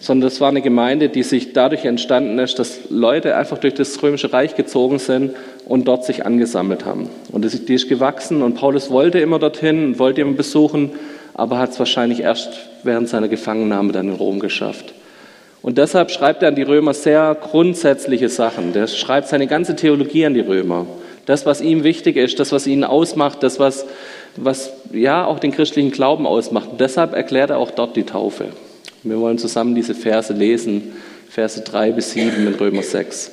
sondern 0.00 0.28
es 0.28 0.40
war 0.40 0.48
eine 0.48 0.62
Gemeinde, 0.62 1.08
die 1.08 1.22
sich 1.22 1.52
dadurch 1.52 1.84
entstanden 1.84 2.38
ist, 2.38 2.58
dass 2.58 2.80
Leute 2.90 3.36
einfach 3.36 3.58
durch 3.58 3.74
das 3.74 4.00
römische 4.02 4.32
Reich 4.32 4.54
gezogen 4.54 4.98
sind 4.98 5.34
und 5.66 5.88
dort 5.88 6.04
sich 6.04 6.24
angesammelt 6.24 6.84
haben. 6.84 7.08
Und 7.32 7.44
die 7.68 7.74
ist 7.74 7.88
gewachsen 7.88 8.42
und 8.42 8.54
Paulus 8.54 8.90
wollte 8.90 9.18
immer 9.18 9.38
dorthin 9.38 9.84
und 9.84 9.98
wollte 9.98 10.20
immer 10.20 10.34
besuchen, 10.34 10.92
aber 11.34 11.58
hat 11.58 11.70
es 11.70 11.78
wahrscheinlich 11.78 12.20
erst 12.20 12.50
während 12.82 13.08
seiner 13.08 13.28
Gefangennahme 13.28 13.92
dann 13.92 14.08
in 14.08 14.14
Rom 14.14 14.40
geschafft. 14.40 14.94
Und 15.62 15.78
deshalb 15.78 16.10
schreibt 16.10 16.42
er 16.42 16.48
an 16.48 16.54
die 16.54 16.62
Römer 16.62 16.94
sehr 16.94 17.36
grundsätzliche 17.40 18.28
Sachen. 18.28 18.72
Der 18.72 18.86
schreibt 18.86 19.28
seine 19.28 19.48
ganze 19.48 19.74
Theologie 19.74 20.24
an 20.24 20.34
die 20.34 20.40
Römer. 20.40 20.86
Das, 21.26 21.44
was 21.44 21.60
ihm 21.60 21.84
wichtig 21.84 22.16
ist, 22.16 22.38
das, 22.38 22.52
was 22.52 22.66
ihn 22.66 22.84
ausmacht, 22.84 23.42
das, 23.42 23.58
was, 23.58 23.84
was 24.36 24.72
ja 24.92 25.26
auch 25.26 25.40
den 25.40 25.50
christlichen 25.50 25.90
Glauben 25.90 26.26
ausmacht. 26.26 26.70
Und 26.70 26.80
deshalb 26.80 27.12
erklärt 27.12 27.50
er 27.50 27.58
auch 27.58 27.72
dort 27.72 27.96
die 27.96 28.04
Taufe. 28.04 28.46
Wir 29.02 29.18
wollen 29.20 29.38
zusammen 29.38 29.74
diese 29.74 29.94
Verse 29.94 30.32
lesen, 30.32 30.92
Verse 31.28 31.60
3 31.60 31.92
bis 31.92 32.12
7 32.12 32.46
in 32.46 32.54
Römer 32.54 32.82
6. 32.82 33.30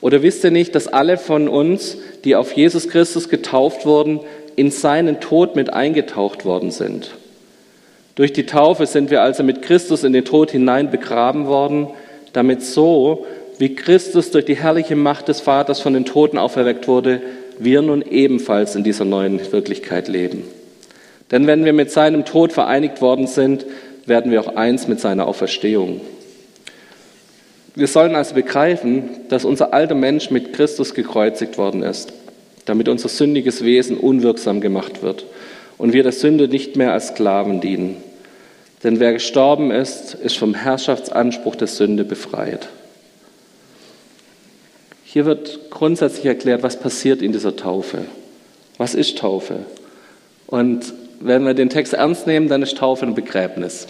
Oder 0.00 0.22
wisst 0.22 0.44
ihr 0.44 0.50
nicht, 0.50 0.74
dass 0.74 0.88
alle 0.88 1.18
von 1.18 1.48
uns, 1.48 1.98
die 2.24 2.34
auf 2.34 2.52
Jesus 2.52 2.88
Christus 2.88 3.28
getauft 3.28 3.84
wurden, 3.84 4.20
in 4.56 4.70
seinen 4.70 5.20
Tod 5.20 5.56
mit 5.56 5.72
eingetaucht 5.72 6.44
worden 6.44 6.70
sind? 6.70 7.12
Durch 8.14 8.32
die 8.32 8.46
Taufe 8.46 8.86
sind 8.86 9.10
wir 9.10 9.22
also 9.22 9.42
mit 9.42 9.62
Christus 9.62 10.04
in 10.04 10.12
den 10.12 10.24
Tod 10.24 10.50
hinein 10.50 10.90
begraben 10.90 11.46
worden, 11.46 11.88
damit 12.32 12.62
so, 12.62 13.26
wie 13.58 13.74
Christus 13.74 14.30
durch 14.30 14.46
die 14.46 14.56
herrliche 14.56 14.96
Macht 14.96 15.28
des 15.28 15.40
Vaters 15.40 15.80
von 15.80 15.92
den 15.92 16.06
Toten 16.06 16.38
auferweckt 16.38 16.88
wurde, 16.88 17.20
wir 17.58 17.82
nun 17.82 18.02
ebenfalls 18.02 18.74
in 18.74 18.84
dieser 18.84 19.04
neuen 19.04 19.52
Wirklichkeit 19.52 20.08
leben. 20.08 20.44
Denn 21.30 21.46
wenn 21.46 21.64
wir 21.64 21.72
mit 21.72 21.90
seinem 21.90 22.24
Tod 22.24 22.52
vereinigt 22.52 23.00
worden 23.00 23.26
sind, 23.26 23.66
werden 24.06 24.32
wir 24.32 24.40
auch 24.40 24.56
eins 24.56 24.88
mit 24.88 25.00
seiner 25.00 25.26
Auferstehung. 25.26 26.00
Wir 27.74 27.86
sollen 27.86 28.16
also 28.16 28.34
begreifen, 28.34 29.10
dass 29.28 29.44
unser 29.44 29.72
alter 29.72 29.94
Mensch 29.94 30.30
mit 30.30 30.52
Christus 30.52 30.94
gekreuzigt 30.94 31.56
worden 31.56 31.82
ist, 31.82 32.12
damit 32.64 32.88
unser 32.88 33.08
sündiges 33.08 33.64
Wesen 33.64 33.96
unwirksam 33.96 34.60
gemacht 34.60 35.02
wird 35.02 35.24
und 35.78 35.92
wir 35.92 36.02
der 36.02 36.12
Sünde 36.12 36.48
nicht 36.48 36.76
mehr 36.76 36.92
als 36.92 37.08
Sklaven 37.08 37.60
dienen. 37.60 37.96
Denn 38.82 38.98
wer 38.98 39.12
gestorben 39.12 39.70
ist, 39.70 40.14
ist 40.14 40.36
vom 40.36 40.54
Herrschaftsanspruch 40.54 41.54
der 41.54 41.68
Sünde 41.68 42.04
befreit. 42.04 42.68
Hier 45.04 45.26
wird 45.26 45.70
grundsätzlich 45.70 46.26
erklärt, 46.26 46.62
was 46.62 46.78
passiert 46.78 47.22
in 47.22 47.32
dieser 47.32 47.56
Taufe. 47.56 48.04
Was 48.78 48.94
ist 48.94 49.18
Taufe? 49.18 49.60
Und 50.46 50.92
wenn 51.20 51.44
wir 51.44 51.54
den 51.54 51.68
Text 51.68 51.92
ernst 51.92 52.26
nehmen, 52.26 52.48
dann 52.48 52.62
ist 52.62 52.78
Taufe 52.78 53.04
ein 53.04 53.14
Begräbnis. 53.14 53.86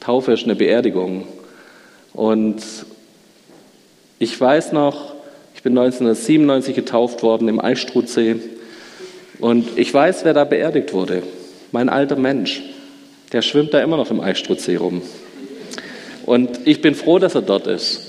Taufe 0.00 0.32
ist 0.32 0.44
eine 0.44 0.56
Beerdigung. 0.56 1.26
Und 2.12 2.62
ich 4.18 4.38
weiß 4.38 4.72
noch, 4.72 5.14
ich 5.54 5.62
bin 5.62 5.78
1997 5.78 6.74
getauft 6.74 7.22
worden 7.22 7.48
im 7.48 7.60
Eistrutsee. 7.60 8.36
Und 9.38 9.78
ich 9.78 9.94
weiß, 9.94 10.24
wer 10.24 10.34
da 10.34 10.44
beerdigt 10.44 10.92
wurde. 10.92 11.22
Mein 11.72 11.88
alter 11.88 12.16
Mensch. 12.16 12.62
Der 13.32 13.42
schwimmt 13.42 13.72
da 13.72 13.80
immer 13.80 13.96
noch 13.96 14.10
im 14.10 14.20
Eistrutsee 14.20 14.76
rum. 14.76 15.00
Und 16.26 16.60
ich 16.66 16.82
bin 16.82 16.94
froh, 16.94 17.18
dass 17.18 17.34
er 17.34 17.42
dort 17.42 17.66
ist. 17.66 18.00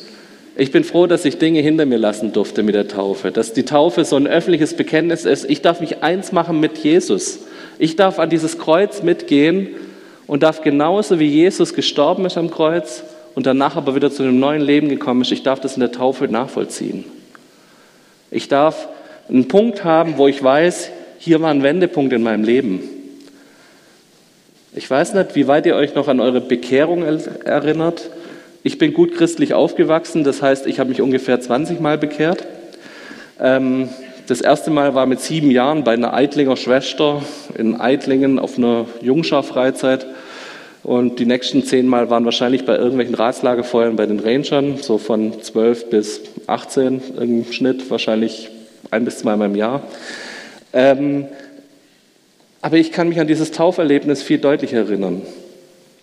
Ich 0.55 0.71
bin 0.71 0.83
froh, 0.83 1.05
dass 1.05 1.25
ich 1.25 1.37
Dinge 1.37 1.59
hinter 1.59 1.85
mir 1.85 1.97
lassen 1.97 2.31
durfte 2.31 2.63
mit 2.63 2.75
der 2.75 2.87
Taufe. 2.87 3.31
Dass 3.31 3.53
die 3.53 3.63
Taufe 3.63 4.05
so 4.05 4.15
ein 4.15 4.27
öffentliches 4.27 4.75
Bekenntnis 4.75 5.25
ist. 5.25 5.49
Ich 5.49 5.61
darf 5.61 5.81
mich 5.81 6.01
eins 6.01 6.31
machen 6.31 6.59
mit 6.59 6.77
Jesus. 6.79 7.39
Ich 7.77 7.95
darf 7.95 8.19
an 8.19 8.29
dieses 8.29 8.57
Kreuz 8.57 9.03
mitgehen 9.03 9.69
und 10.27 10.43
darf 10.43 10.61
genauso 10.61 11.19
wie 11.19 11.27
Jesus 11.27 11.73
gestorben 11.73 12.25
ist 12.25 12.37
am 12.37 12.49
Kreuz 12.49 13.03
und 13.35 13.45
danach 13.45 13.75
aber 13.75 13.95
wieder 13.95 14.11
zu 14.11 14.23
einem 14.23 14.39
neuen 14.39 14.61
Leben 14.61 14.89
gekommen 14.89 15.21
ist, 15.21 15.31
ich 15.31 15.43
darf 15.43 15.59
das 15.59 15.75
in 15.75 15.81
der 15.81 15.91
Taufe 15.91 16.25
nachvollziehen. 16.25 17.03
Ich 18.31 18.47
darf 18.47 18.87
einen 19.29 19.47
Punkt 19.47 19.83
haben, 19.83 20.17
wo 20.17 20.27
ich 20.27 20.41
weiß, 20.41 20.89
hier 21.19 21.41
war 21.41 21.51
ein 21.51 21.63
Wendepunkt 21.63 22.13
in 22.13 22.23
meinem 22.23 22.43
Leben. 22.43 22.81
Ich 24.73 24.89
weiß 24.89 25.13
nicht, 25.13 25.35
wie 25.35 25.47
weit 25.47 25.65
ihr 25.65 25.75
euch 25.75 25.95
noch 25.95 26.07
an 26.07 26.19
eure 26.19 26.41
Bekehrung 26.41 27.03
erinnert. 27.03 28.09
Ich 28.63 28.77
bin 28.77 28.93
gut 28.93 29.15
christlich 29.15 29.53
aufgewachsen, 29.53 30.23
das 30.23 30.41
heißt, 30.41 30.67
ich 30.67 30.79
habe 30.79 30.89
mich 30.89 31.01
ungefähr 31.01 31.39
20 31.39 31.79
Mal 31.79 31.97
bekehrt. 31.97 32.45
Ähm, 33.39 33.89
das 34.27 34.41
erste 34.41 34.71
Mal 34.71 34.95
war 34.95 35.05
mit 35.05 35.21
sieben 35.21 35.51
Jahren 35.51 35.83
bei 35.83 35.93
einer 35.93 36.13
Eitlinger 36.13 36.57
Schwester 36.57 37.21
in 37.57 37.79
Eitlingen 37.79 38.39
auf 38.39 38.57
einer 38.57 38.85
Jungschar-Freizeit. 39.01 40.05
Und 40.83 41.19
die 41.19 41.25
nächsten 41.25 41.63
zehn 41.63 41.87
Mal 41.87 42.09
waren 42.09 42.25
wahrscheinlich 42.25 42.65
bei 42.65 42.75
irgendwelchen 42.75 43.15
Ratslagerfeuern 43.15 43.95
bei 43.95 44.05
den 44.05 44.19
Rangern, 44.19 44.77
so 44.77 44.97
von 44.97 45.41
zwölf 45.41 45.89
bis 45.89 46.21
18 46.47 47.01
im 47.19 47.51
Schnitt, 47.51 47.89
wahrscheinlich 47.89 48.49
ein 48.91 49.05
bis 49.05 49.19
zweimal 49.19 49.49
im 49.49 49.55
Jahr. 49.55 49.83
Ähm, 50.73 51.25
aber 52.61 52.77
ich 52.77 52.91
kann 52.91 53.09
mich 53.09 53.19
an 53.19 53.27
dieses 53.27 53.51
Tauferlebnis 53.51 54.23
viel 54.23 54.37
deutlicher 54.37 54.77
erinnern, 54.77 55.21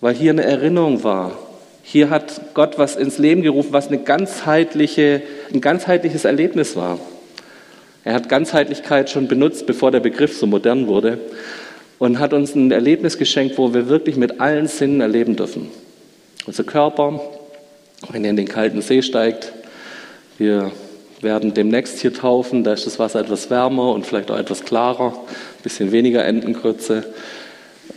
weil 0.01 0.15
hier 0.15 0.31
eine 0.31 0.43
Erinnerung 0.43 1.03
war. 1.03 1.37
Hier 1.81 2.09
hat 2.09 2.41
Gott 2.53 2.77
was 2.77 2.95
ins 2.95 3.17
Leben 3.17 3.41
gerufen, 3.41 3.73
was 3.73 3.87
eine 3.87 3.99
ganzheitliche, 3.99 5.21
ein 5.53 5.59
ganzheitliches 5.59 6.23
Erlebnis 6.25 6.75
war. 6.75 6.99
Er 8.03 8.13
hat 8.13 8.27
Ganzheitlichkeit 8.27 9.09
schon 9.09 9.27
benutzt, 9.27 9.65
bevor 9.65 9.91
der 9.91 10.01
Begriff 10.01 10.37
so 10.37 10.45
modern 10.45 10.87
wurde 10.87 11.19
und 11.99 12.19
hat 12.19 12.33
uns 12.33 12.53
ein 12.53 12.71
Erlebnis 12.71 13.17
geschenkt, 13.17 13.57
wo 13.57 13.73
wir 13.73 13.87
wirklich 13.87 14.17
mit 14.17 14.41
allen 14.41 14.67
Sinnen 14.67 14.99
erleben 14.99 15.35
dürfen. 15.37 15.69
Unser 16.45 16.65
Körper, 16.65 17.21
wenn 18.09 18.25
er 18.25 18.31
in 18.31 18.35
den 18.35 18.47
kalten 18.47 18.81
See 18.81 19.01
steigt, 19.01 19.53
wir 20.37 20.71
werden 21.21 21.53
demnächst 21.53 21.99
hier 21.99 22.13
taufen, 22.13 22.65
da 22.65 22.73
ist 22.73 22.85
das 22.85 22.99
Wasser 22.99 23.21
etwas 23.21 23.49
wärmer 23.49 23.93
und 23.93 24.05
vielleicht 24.05 24.29
auch 24.29 24.37
etwas 24.37 24.65
klarer, 24.65 25.13
ein 25.13 25.63
bisschen 25.63 25.93
weniger 25.93 26.25
Entenkrütze. 26.25 27.05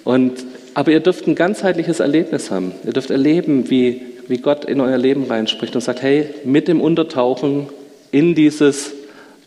Und, 0.05 0.45
aber 0.75 0.93
ihr 0.93 1.01
dürft 1.01 1.27
ein 1.27 1.35
ganzheitliches 1.35 1.99
Erlebnis 1.99 2.53
haben. 2.53 2.73
Ihr 2.85 2.93
dürft 2.93 3.11
erleben, 3.11 3.69
wie, 3.71 4.03
wie 4.29 4.39
Gott 4.39 4.65
in 4.67 4.81
euer 4.81 4.99
Leben 4.99 5.25
reinspricht 5.25 5.75
und 5.75 5.81
sagt, 5.81 6.03
hey, 6.03 6.29
mit 6.45 6.69
dem 6.69 6.81
Untertauchen 6.81 7.69
in 8.13 8.37
dieses 8.37 8.93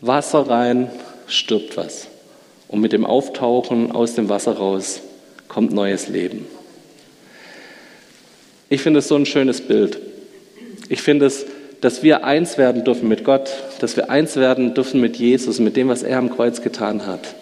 Wasser 0.00 0.48
rein, 0.48 0.90
stirbt 1.26 1.76
was. 1.76 2.08
Und 2.68 2.80
mit 2.80 2.92
dem 2.92 3.04
Auftauchen 3.04 3.92
aus 3.92 4.14
dem 4.14 4.28
Wasser 4.28 4.52
raus 4.52 5.00
kommt 5.48 5.72
neues 5.72 6.08
Leben. 6.08 6.46
Ich 8.68 8.80
finde 8.82 9.00
es 9.00 9.08
so 9.08 9.16
ein 9.16 9.26
schönes 9.26 9.60
Bild. 9.60 9.98
Ich 10.88 11.02
finde 11.02 11.26
es, 11.26 11.44
dass 11.80 12.02
wir 12.02 12.24
eins 12.24 12.56
werden 12.56 12.84
dürfen 12.84 13.08
mit 13.08 13.24
Gott, 13.24 13.50
dass 13.80 13.96
wir 13.96 14.10
eins 14.10 14.36
werden 14.36 14.74
dürfen 14.74 15.00
mit 15.00 15.16
Jesus, 15.16 15.58
mit 15.58 15.76
dem, 15.76 15.88
was 15.88 16.02
er 16.02 16.18
am 16.18 16.34
Kreuz 16.34 16.62
getan 16.62 17.06
hat. 17.06 17.34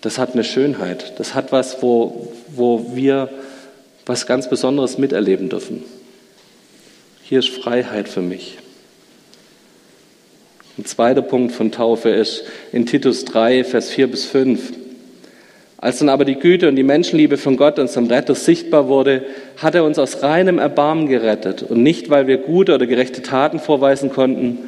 Das 0.00 0.18
hat 0.18 0.32
eine 0.34 0.44
Schönheit. 0.44 1.18
Das 1.18 1.34
hat 1.34 1.52
was, 1.52 1.82
wo, 1.82 2.32
wo 2.48 2.92
wir 2.94 3.28
was 4.06 4.26
ganz 4.26 4.48
Besonderes 4.48 4.98
miterleben 4.98 5.48
dürfen. 5.48 5.84
Hier 7.22 7.40
ist 7.40 7.50
Freiheit 7.50 8.08
für 8.08 8.22
mich. 8.22 8.58
Ein 10.78 10.84
zweiter 10.84 11.22
Punkt 11.22 11.52
von 11.52 11.72
Taufe 11.72 12.08
ist 12.08 12.44
in 12.72 12.86
Titus 12.86 13.24
3, 13.24 13.64
Vers 13.64 13.90
4 13.90 14.06
bis 14.06 14.26
5. 14.26 14.72
Als 15.76 15.98
dann 15.98 16.08
aber 16.08 16.24
die 16.24 16.36
Güte 16.36 16.68
und 16.68 16.76
die 16.76 16.84
Menschenliebe 16.84 17.36
von 17.36 17.56
Gott, 17.56 17.78
unserem 17.78 18.06
Retter, 18.06 18.34
sichtbar 18.34 18.88
wurde, 18.88 19.22
hat 19.56 19.74
er 19.74 19.84
uns 19.84 19.98
aus 19.98 20.22
reinem 20.22 20.58
Erbarmen 20.58 21.08
gerettet 21.08 21.62
und 21.62 21.82
nicht, 21.82 22.10
weil 22.10 22.26
wir 22.26 22.38
gute 22.38 22.74
oder 22.74 22.86
gerechte 22.86 23.22
Taten 23.22 23.58
vorweisen 23.58 24.10
konnten, 24.10 24.58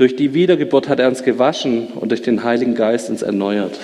Durch 0.00 0.16
die 0.16 0.32
Wiedergeburt 0.32 0.88
hat 0.88 0.98
er 0.98 1.08
uns 1.08 1.24
gewaschen 1.24 1.88
und 1.88 2.08
durch 2.08 2.22
den 2.22 2.42
Heiligen 2.42 2.74
Geist 2.74 3.10
uns 3.10 3.20
erneuert. 3.20 3.78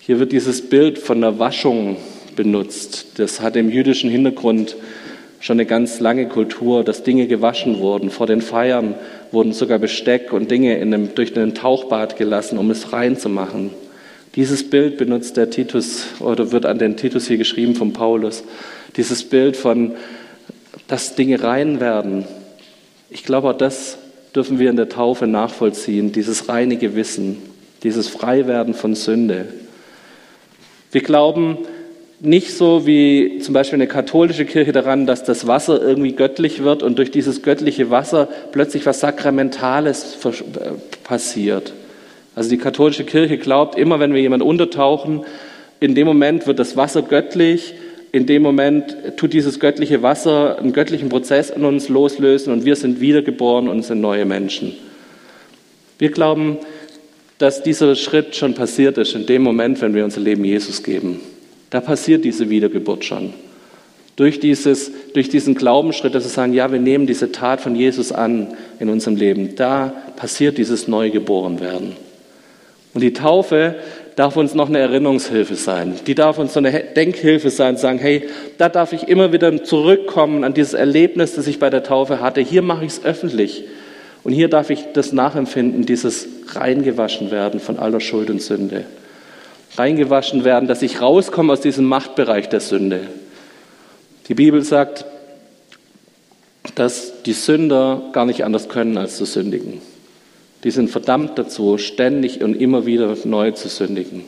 Hier 0.00 0.18
wird 0.18 0.32
dieses 0.32 0.70
Bild 0.70 0.98
von 0.98 1.20
der 1.20 1.38
Waschung 1.38 1.98
benutzt. 2.34 3.18
Das 3.18 3.42
hat 3.42 3.56
im 3.56 3.68
jüdischen 3.68 4.08
Hintergrund 4.08 4.76
schon 5.40 5.54
eine 5.54 5.66
ganz 5.66 6.00
lange 6.00 6.28
Kultur, 6.28 6.84
dass 6.84 7.02
Dinge 7.02 7.26
gewaschen 7.26 7.78
wurden. 7.78 8.10
Vor 8.10 8.26
den 8.26 8.42
Feiern 8.42 8.94
wurden 9.32 9.52
sogar 9.52 9.78
Besteck 9.78 10.32
und 10.32 10.50
Dinge 10.50 10.78
in 10.78 10.94
einem, 10.94 11.14
durch 11.14 11.34
einen 11.34 11.54
Tauchbad 11.54 12.16
gelassen, 12.16 12.58
um 12.58 12.70
es 12.70 12.92
rein 12.92 13.16
zu 13.16 13.30
machen. 13.30 13.70
Dieses 14.36 14.68
Bild 14.68 14.98
benutzt 14.98 15.36
der 15.36 15.50
Titus 15.50 16.04
oder 16.20 16.52
wird 16.52 16.66
an 16.66 16.78
den 16.78 16.96
Titus 16.96 17.26
hier 17.26 17.38
geschrieben 17.38 17.74
von 17.74 17.92
Paulus. 17.92 18.44
Dieses 18.96 19.24
Bild 19.24 19.56
von, 19.56 19.96
dass 20.86 21.16
Dinge 21.16 21.42
rein 21.42 21.80
werden. 21.80 22.26
Ich 23.08 23.24
glaube, 23.24 23.48
auch 23.48 23.58
das 23.58 23.98
dürfen 24.36 24.58
wir 24.58 24.70
in 24.70 24.76
der 24.76 24.88
Taufe 24.88 25.26
nachvollziehen, 25.26 26.12
dieses 26.12 26.48
reine 26.48 26.76
Gewissen, 26.76 27.38
dieses 27.82 28.08
Freiwerden 28.08 28.74
von 28.74 28.94
Sünde. 28.94 29.46
Wir 30.92 31.02
glauben, 31.02 31.58
nicht 32.20 32.52
so 32.54 32.86
wie 32.86 33.38
zum 33.38 33.54
Beispiel 33.54 33.76
eine 33.76 33.86
katholische 33.86 34.44
Kirche 34.44 34.72
daran, 34.72 35.06
dass 35.06 35.24
das 35.24 35.46
Wasser 35.46 35.80
irgendwie 35.80 36.12
göttlich 36.12 36.62
wird 36.62 36.82
und 36.82 36.98
durch 36.98 37.10
dieses 37.10 37.42
göttliche 37.42 37.90
Wasser 37.90 38.28
plötzlich 38.52 38.84
was 38.84 39.00
Sakramentales 39.00 40.18
äh, 40.24 40.30
passiert. 41.02 41.72
Also 42.34 42.50
die 42.50 42.58
katholische 42.58 43.04
Kirche 43.04 43.38
glaubt, 43.38 43.76
immer 43.76 44.00
wenn 44.00 44.12
wir 44.12 44.20
jemanden 44.20 44.46
untertauchen, 44.46 45.24
in 45.80 45.94
dem 45.94 46.06
Moment 46.06 46.46
wird 46.46 46.58
das 46.58 46.76
Wasser 46.76 47.02
göttlich, 47.02 47.74
in 48.12 48.26
dem 48.26 48.42
Moment 48.42 48.96
tut 49.16 49.32
dieses 49.32 49.60
göttliche 49.60 50.02
Wasser 50.02 50.58
einen 50.58 50.72
göttlichen 50.72 51.08
Prozess 51.08 51.48
in 51.48 51.64
uns 51.64 51.88
loslösen 51.88 52.52
und 52.52 52.64
wir 52.64 52.76
sind 52.76 53.00
wiedergeboren 53.00 53.68
und 53.68 53.82
sind 53.82 54.00
neue 54.00 54.26
Menschen. 54.26 54.74
Wir 55.98 56.10
glauben, 56.10 56.58
dass 57.38 57.62
dieser 57.62 57.94
Schritt 57.94 58.36
schon 58.36 58.54
passiert 58.54 58.98
ist 58.98 59.14
in 59.14 59.26
dem 59.26 59.42
Moment, 59.42 59.80
wenn 59.80 59.94
wir 59.94 60.04
unser 60.04 60.20
Leben 60.20 60.44
Jesus 60.44 60.82
geben. 60.82 61.20
Da 61.70 61.80
passiert 61.80 62.24
diese 62.24 62.50
Wiedergeburt 62.50 63.04
schon. 63.04 63.32
Durch, 64.16 64.40
dieses, 64.40 64.90
durch 65.14 65.28
diesen 65.28 65.54
Glaubensschritt, 65.54 66.14
dass 66.14 66.24
wir 66.24 66.30
sagen, 66.30 66.52
ja, 66.52 66.70
wir 66.70 66.80
nehmen 66.80 67.06
diese 67.06 67.32
Tat 67.32 67.60
von 67.60 67.74
Jesus 67.74 68.12
an 68.12 68.48
in 68.78 68.90
unserem 68.90 69.16
Leben, 69.16 69.54
da 69.54 69.94
passiert 70.16 70.58
dieses 70.58 70.88
Neugeborenwerden. 70.88 71.94
Und 72.92 73.00
die 73.00 73.12
Taufe 73.12 73.76
darf 74.16 74.36
uns 74.36 74.54
noch 74.54 74.68
eine 74.68 74.80
Erinnerungshilfe 74.80 75.54
sein. 75.54 75.94
Die 76.06 76.16
darf 76.16 76.38
uns 76.38 76.52
so 76.52 76.58
eine 76.58 76.72
Denkhilfe 76.72 77.48
sein, 77.50 77.76
sagen, 77.76 77.98
hey, 77.98 78.24
da 78.58 78.68
darf 78.68 78.92
ich 78.92 79.08
immer 79.08 79.32
wieder 79.32 79.62
zurückkommen 79.62 80.44
an 80.44 80.52
dieses 80.52 80.74
Erlebnis, 80.74 81.36
das 81.36 81.46
ich 81.46 81.60
bei 81.60 81.70
der 81.70 81.84
Taufe 81.84 82.20
hatte. 82.20 82.40
Hier 82.40 82.62
mache 82.62 82.84
ich 82.84 82.92
es 82.92 83.04
öffentlich. 83.04 83.64
Und 84.24 84.32
hier 84.32 84.48
darf 84.48 84.68
ich 84.68 84.86
das 84.92 85.12
nachempfinden, 85.12 85.86
dieses 85.86 86.28
reingewaschen 86.48 87.30
werden 87.30 87.60
von 87.60 87.78
aller 87.78 88.00
Schuld 88.00 88.28
und 88.28 88.42
Sünde 88.42 88.84
reingewaschen 89.76 90.44
werden, 90.44 90.68
dass 90.68 90.82
ich 90.82 91.00
rauskomme 91.00 91.52
aus 91.52 91.60
diesem 91.60 91.84
Machtbereich 91.84 92.48
der 92.48 92.60
Sünde. 92.60 93.00
Die 94.28 94.34
Bibel 94.34 94.62
sagt, 94.62 95.04
dass 96.74 97.22
die 97.22 97.32
Sünder 97.32 98.02
gar 98.12 98.26
nicht 98.26 98.44
anders 98.44 98.68
können, 98.68 98.96
als 98.98 99.16
zu 99.16 99.24
sündigen. 99.24 99.80
Die 100.64 100.70
sind 100.70 100.90
verdammt 100.90 101.38
dazu, 101.38 101.78
ständig 101.78 102.42
und 102.42 102.54
immer 102.54 102.86
wieder 102.86 103.16
neu 103.24 103.50
zu 103.52 103.68
sündigen. 103.68 104.24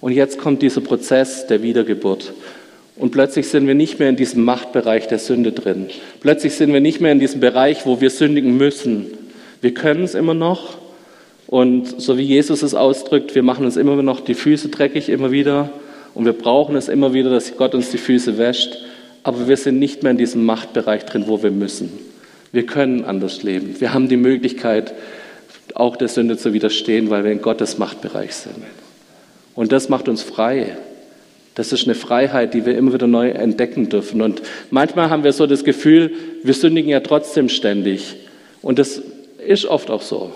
Und 0.00 0.12
jetzt 0.12 0.38
kommt 0.38 0.62
dieser 0.62 0.80
Prozess 0.80 1.46
der 1.46 1.62
Wiedergeburt. 1.62 2.32
Und 2.96 3.10
plötzlich 3.10 3.48
sind 3.48 3.66
wir 3.66 3.74
nicht 3.74 3.98
mehr 3.98 4.08
in 4.08 4.16
diesem 4.16 4.44
Machtbereich 4.44 5.06
der 5.08 5.18
Sünde 5.18 5.52
drin. 5.52 5.88
Plötzlich 6.20 6.54
sind 6.54 6.72
wir 6.72 6.80
nicht 6.80 7.00
mehr 7.00 7.12
in 7.12 7.20
diesem 7.20 7.40
Bereich, 7.40 7.86
wo 7.86 8.00
wir 8.00 8.10
sündigen 8.10 8.56
müssen. 8.56 9.06
Wir 9.60 9.72
können 9.72 10.04
es 10.04 10.14
immer 10.14 10.34
noch, 10.34 10.78
und 11.48 11.98
so 11.98 12.18
wie 12.18 12.22
Jesus 12.22 12.62
es 12.62 12.74
ausdrückt, 12.74 13.34
wir 13.34 13.42
machen 13.42 13.64
uns 13.64 13.78
immer 13.78 14.00
noch 14.02 14.20
die 14.20 14.34
Füße 14.34 14.68
dreckig, 14.68 15.08
immer 15.08 15.32
wieder. 15.32 15.70
Und 16.14 16.26
wir 16.26 16.34
brauchen 16.34 16.76
es 16.76 16.88
immer 16.88 17.14
wieder, 17.14 17.30
dass 17.30 17.56
Gott 17.56 17.74
uns 17.74 17.90
die 17.90 17.96
Füße 17.96 18.36
wäscht. 18.36 18.76
Aber 19.22 19.48
wir 19.48 19.56
sind 19.56 19.78
nicht 19.78 20.02
mehr 20.02 20.12
in 20.12 20.18
diesem 20.18 20.44
Machtbereich 20.44 21.06
drin, 21.06 21.24
wo 21.26 21.42
wir 21.42 21.50
müssen. 21.50 21.90
Wir 22.52 22.66
können 22.66 23.02
anders 23.06 23.42
leben. 23.42 23.80
Wir 23.80 23.94
haben 23.94 24.10
die 24.10 24.18
Möglichkeit, 24.18 24.92
auch 25.74 25.96
der 25.96 26.08
Sünde 26.08 26.36
zu 26.36 26.52
widerstehen, 26.52 27.08
weil 27.08 27.24
wir 27.24 27.32
in 27.32 27.40
Gottes 27.40 27.78
Machtbereich 27.78 28.34
sind. 28.34 28.56
Und 29.54 29.72
das 29.72 29.88
macht 29.88 30.08
uns 30.08 30.22
frei. 30.22 30.76
Das 31.54 31.72
ist 31.72 31.84
eine 31.84 31.94
Freiheit, 31.94 32.52
die 32.52 32.66
wir 32.66 32.76
immer 32.76 32.92
wieder 32.92 33.06
neu 33.06 33.30
entdecken 33.30 33.88
dürfen. 33.88 34.20
Und 34.20 34.42
manchmal 34.70 35.08
haben 35.08 35.24
wir 35.24 35.32
so 35.32 35.46
das 35.46 35.64
Gefühl, 35.64 36.12
wir 36.42 36.52
sündigen 36.52 36.90
ja 36.90 37.00
trotzdem 37.00 37.48
ständig. 37.48 38.16
Und 38.60 38.78
das 38.78 39.00
ist 39.46 39.64
oft 39.64 39.90
auch 39.90 40.02
so. 40.02 40.30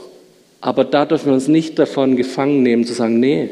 Aber 0.63 0.85
da 0.85 1.05
dürfen 1.05 1.27
wir 1.27 1.35
uns 1.35 1.49
nicht 1.49 1.79
davon 1.79 2.17
gefangen 2.17 2.63
nehmen, 2.63 2.85
zu 2.85 2.95
sagen, 2.95 3.19
nee, 3.19 3.51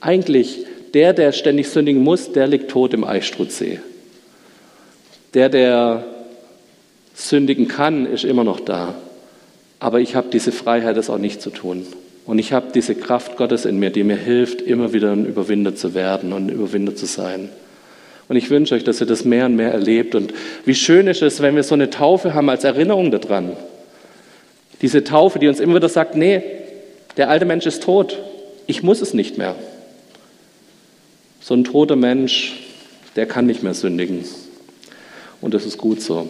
eigentlich 0.00 0.64
der, 0.94 1.12
der 1.12 1.32
ständig 1.32 1.68
sündigen 1.68 2.02
muss, 2.02 2.32
der 2.32 2.46
liegt 2.46 2.70
tot 2.70 2.94
im 2.94 3.02
Eichstrutzsee. 3.04 3.80
Der, 5.34 5.48
der 5.48 6.04
sündigen 7.14 7.66
kann, 7.66 8.06
ist 8.06 8.24
immer 8.24 8.44
noch 8.44 8.60
da. 8.60 8.94
Aber 9.80 10.00
ich 10.00 10.14
habe 10.14 10.28
diese 10.32 10.52
Freiheit, 10.52 10.96
das 10.96 11.10
auch 11.10 11.18
nicht 11.18 11.42
zu 11.42 11.50
tun. 11.50 11.84
Und 12.26 12.38
ich 12.38 12.52
habe 12.52 12.68
diese 12.72 12.94
Kraft 12.94 13.36
Gottes 13.36 13.64
in 13.64 13.80
mir, 13.80 13.90
die 13.90 14.04
mir 14.04 14.16
hilft, 14.16 14.62
immer 14.62 14.92
wieder 14.92 15.10
ein 15.10 15.26
Überwinder 15.26 15.74
zu 15.74 15.94
werden 15.94 16.32
und 16.32 16.46
ein 16.46 16.54
Überwinder 16.54 16.94
zu 16.94 17.06
sein. 17.06 17.48
Und 18.28 18.36
ich 18.36 18.50
wünsche 18.50 18.76
euch, 18.76 18.84
dass 18.84 19.00
ihr 19.00 19.08
das 19.08 19.24
mehr 19.24 19.46
und 19.46 19.56
mehr 19.56 19.72
erlebt. 19.72 20.14
Und 20.14 20.32
wie 20.64 20.76
schön 20.76 21.08
ist 21.08 21.22
es, 21.22 21.42
wenn 21.42 21.56
wir 21.56 21.64
so 21.64 21.74
eine 21.74 21.90
Taufe 21.90 22.34
haben 22.34 22.48
als 22.48 22.62
Erinnerung 22.62 23.10
daran. 23.10 23.56
Diese 24.82 25.04
Taufe, 25.04 25.38
die 25.38 25.48
uns 25.48 25.60
immer 25.60 25.76
wieder 25.76 25.88
sagt, 25.88 26.16
nee, 26.16 26.42
der 27.16 27.30
alte 27.30 27.44
Mensch 27.44 27.66
ist 27.66 27.84
tot, 27.84 28.18
ich 28.66 28.82
muss 28.82 29.00
es 29.00 29.14
nicht 29.14 29.38
mehr. 29.38 29.54
So 31.40 31.54
ein 31.54 31.64
toter 31.64 31.96
Mensch, 31.96 32.54
der 33.16 33.26
kann 33.26 33.46
nicht 33.46 33.62
mehr 33.62 33.74
sündigen. 33.74 34.24
Und 35.40 35.54
das 35.54 35.64
ist 35.64 35.78
gut 35.78 36.00
so. 36.00 36.28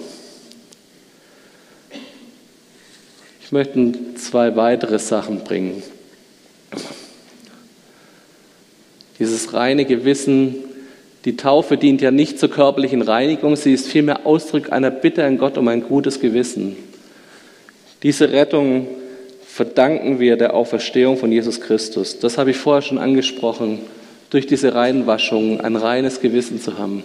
Ich 3.42 3.52
möchte 3.52 3.92
zwei 4.16 4.56
weitere 4.56 4.98
Sachen 4.98 5.44
bringen. 5.44 5.82
Dieses 9.18 9.52
reine 9.52 9.84
Gewissen, 9.84 10.56
die 11.26 11.36
Taufe 11.36 11.76
dient 11.76 12.00
ja 12.00 12.10
nicht 12.10 12.38
zur 12.38 12.50
körperlichen 12.50 13.02
Reinigung, 13.02 13.56
sie 13.56 13.72
ist 13.72 13.88
vielmehr 13.88 14.26
Ausdruck 14.26 14.72
einer 14.72 14.90
Bitte 14.90 15.24
an 15.24 15.38
Gott 15.38 15.58
um 15.58 15.68
ein 15.68 15.82
gutes 15.82 16.18
Gewissen. 16.20 16.76
Diese 18.02 18.32
Rettung 18.32 18.88
verdanken 19.46 20.18
wir 20.18 20.36
der 20.36 20.54
Auferstehung 20.54 21.16
von 21.16 21.30
Jesus 21.30 21.60
Christus. 21.60 22.18
Das 22.18 22.36
habe 22.36 22.50
ich 22.50 22.56
vorher 22.56 22.82
schon 22.82 22.98
angesprochen, 22.98 23.80
durch 24.30 24.46
diese 24.46 24.74
Reinwaschung 24.74 25.60
ein 25.60 25.76
reines 25.76 26.20
Gewissen 26.20 26.60
zu 26.60 26.78
haben, 26.78 27.04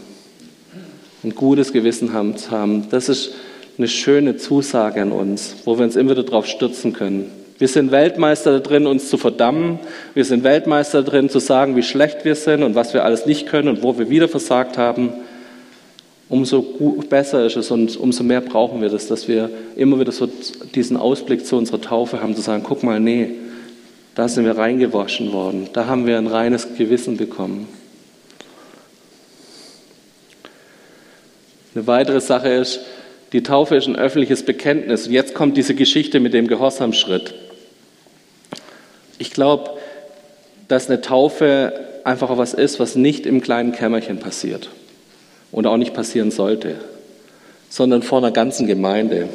ein 1.24 1.36
gutes 1.36 1.74
Gewissen 1.74 2.10
zu 2.38 2.52
haben. 2.52 2.88
Das 2.90 3.10
ist 3.10 3.34
eine 3.78 3.88
schöne 3.88 4.38
Zusage 4.38 5.02
an 5.02 5.12
uns, 5.12 5.58
wo 5.66 5.78
wir 5.78 5.84
uns 5.84 5.96
immer 5.96 6.12
wieder 6.12 6.24
darauf 6.24 6.48
stürzen 6.48 6.94
können. 6.94 7.30
Wir 7.60 7.68
sind 7.68 7.92
Weltmeister 7.92 8.60
darin, 8.60 8.88
uns 8.88 9.10
zu 9.10 9.18
verdammen. 9.18 9.80
Wir 10.14 10.26
sind 10.26 10.44
Weltmeister 10.44 11.04
darin, 11.04 11.30
zu 11.30 11.40
sagen, 11.40 11.76
wie 11.76 11.84
schlecht 11.84 12.24
wir 12.24 12.36
sind 12.36 12.64
und 12.64 12.76
was 12.76 12.94
wir 12.94 13.04
alles 13.04 13.26
nicht 13.26 13.48
können 13.48 13.68
und 13.68 13.84
wo 13.84 14.00
wir 14.00 14.10
wieder 14.10 14.30
versagt 14.30 14.78
haben 14.78 15.12
umso 16.30 16.62
besser 17.10 17.46
ist 17.46 17.56
es 17.56 17.72
und 17.72 17.96
umso 17.98 18.24
mehr 18.24 18.42
brauchen 18.42 18.82
wir 18.82 18.90
das, 18.90 19.08
dass 19.08 19.28
wir 19.28 19.50
immer 19.76 20.00
wieder 20.00 20.12
so 20.12 20.28
diesen 20.76 20.98
Ausblick 20.98 21.46
zu 21.46 21.56
unserer 21.56 21.82
Taufe 21.82 22.22
haben, 22.22 22.36
zu 22.36 22.42
sagen, 22.42 22.64
guck 22.64 22.84
mal, 22.84 23.00
nee, 23.00 23.32
da 24.16 24.28
sind 24.28 24.46
wir 24.46 24.58
reingewaschen 24.58 25.32
worden, 25.32 25.70
da 25.74 25.86
haben 25.86 26.06
wir 26.06 26.18
ein 26.18 26.28
reines 26.28 26.76
Gewissen 26.76 27.18
bekommen. 27.18 27.68
Eine 31.76 31.88
weitere 31.88 32.20
Sache 32.20 32.50
ist, 32.50 32.80
die 33.34 33.44
Taufe 33.44 33.76
ist 33.76 33.88
ein 33.88 33.96
öffentliches 33.96 34.44
Bekenntnis. 34.44 35.06
Und 35.06 35.14
jetzt 35.14 35.36
kommt 35.36 35.58
diese 35.58 35.76
Geschichte 35.76 36.20
mit 36.20 36.34
dem 36.34 36.48
Gehorsamschritt. 36.48 37.36
Ich 39.20 39.32
glaube, 39.32 39.72
dass 40.70 40.90
eine 40.90 41.02
Taufe 41.02 41.74
einfach 42.04 42.36
was 42.36 42.56
ist, 42.56 42.80
was 42.80 42.96
nicht 42.96 43.28
im 43.28 43.42
kleinen 43.42 43.74
Kämmerchen 43.74 44.18
passiert 44.20 44.70
und 45.52 45.68
auch 45.68 45.78
nicht 45.78 45.94
passieren 45.94 46.32
sollte, 46.32 46.76
sondern 47.70 48.04
vor 48.04 48.20
einer 48.20 48.32
ganzen 48.32 48.68
Gemeinde. 48.68 49.30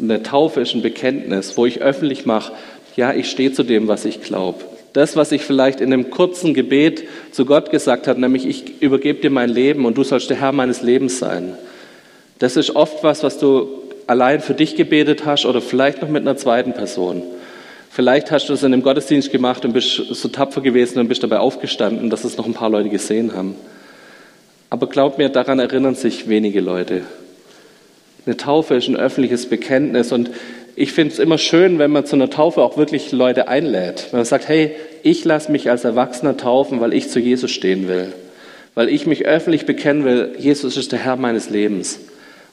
Eine 0.00 0.22
Taufe 0.22 0.60
ist 0.60 0.74
ein 0.74 0.82
Bekenntnis, 0.82 1.56
wo 1.56 1.66
ich 1.66 1.80
öffentlich 1.80 2.26
mache, 2.26 2.52
ja, 2.96 3.12
ich 3.12 3.30
stehe 3.30 3.52
zu 3.52 3.62
dem, 3.62 3.86
was 3.86 4.04
ich 4.04 4.22
glaube. 4.22 4.64
Das, 4.92 5.14
was 5.14 5.30
ich 5.30 5.42
vielleicht 5.42 5.80
in 5.80 5.92
einem 5.92 6.10
kurzen 6.10 6.54
Gebet 6.54 7.04
zu 7.30 7.44
Gott 7.46 7.70
gesagt 7.70 8.08
habe, 8.08 8.20
nämlich 8.20 8.46
ich 8.46 8.82
übergebe 8.82 9.20
dir 9.20 9.30
mein 9.30 9.50
Leben 9.50 9.84
und 9.84 9.96
du 9.96 10.02
sollst 10.02 10.30
der 10.30 10.40
Herr 10.40 10.52
meines 10.52 10.82
Lebens 10.82 11.18
sein. 11.18 11.54
Das 12.38 12.56
ist 12.56 12.74
oft 12.74 13.04
was, 13.04 13.22
was 13.22 13.38
du 13.38 13.68
allein 14.08 14.40
für 14.40 14.54
dich 14.54 14.74
gebetet 14.74 15.26
hast 15.26 15.44
oder 15.44 15.60
vielleicht 15.60 16.02
noch 16.02 16.08
mit 16.08 16.22
einer 16.22 16.36
zweiten 16.36 16.72
Person. 16.72 17.22
Vielleicht 17.90 18.30
hast 18.30 18.48
du 18.48 18.54
es 18.54 18.62
in 18.62 18.72
einem 18.72 18.82
Gottesdienst 18.82 19.30
gemacht 19.30 19.64
und 19.64 19.72
bist 19.72 19.96
so 19.96 20.28
tapfer 20.28 20.60
gewesen 20.60 20.98
und 20.98 21.08
bist 21.08 21.22
dabei 21.22 21.38
aufgestanden, 21.38 22.10
dass 22.10 22.24
es 22.24 22.36
noch 22.36 22.46
ein 22.46 22.54
paar 22.54 22.70
Leute 22.70 22.88
gesehen 22.88 23.34
haben. 23.34 23.54
Aber 24.70 24.86
glaub 24.86 25.18
mir, 25.18 25.28
daran 25.28 25.58
erinnern 25.58 25.94
sich 25.94 26.28
wenige 26.28 26.60
Leute. 26.60 27.02
Eine 28.26 28.36
Taufe 28.36 28.74
ist 28.74 28.88
ein 28.88 28.96
öffentliches 28.96 29.46
Bekenntnis 29.46 30.12
und 30.12 30.30
ich 30.76 30.92
finde 30.92 31.12
es 31.12 31.18
immer 31.18 31.38
schön, 31.38 31.78
wenn 31.78 31.90
man 31.90 32.06
zu 32.06 32.14
einer 32.14 32.30
Taufe 32.30 32.62
auch 32.62 32.76
wirklich 32.76 33.10
Leute 33.10 33.48
einlädt. 33.48 34.08
Wenn 34.10 34.20
man 34.20 34.26
sagt, 34.26 34.46
hey, 34.48 34.76
ich 35.02 35.24
lasse 35.24 35.50
mich 35.50 35.70
als 35.70 35.84
Erwachsener 35.84 36.36
taufen, 36.36 36.80
weil 36.80 36.92
ich 36.92 37.08
zu 37.08 37.18
Jesus 37.18 37.50
stehen 37.50 37.88
will. 37.88 38.12
Weil 38.74 38.88
ich 38.88 39.06
mich 39.06 39.26
öffentlich 39.26 39.66
bekennen 39.66 40.04
will, 40.04 40.36
Jesus 40.38 40.76
ist 40.76 40.92
der 40.92 41.00
Herr 41.00 41.16
meines 41.16 41.50
Lebens. 41.50 41.98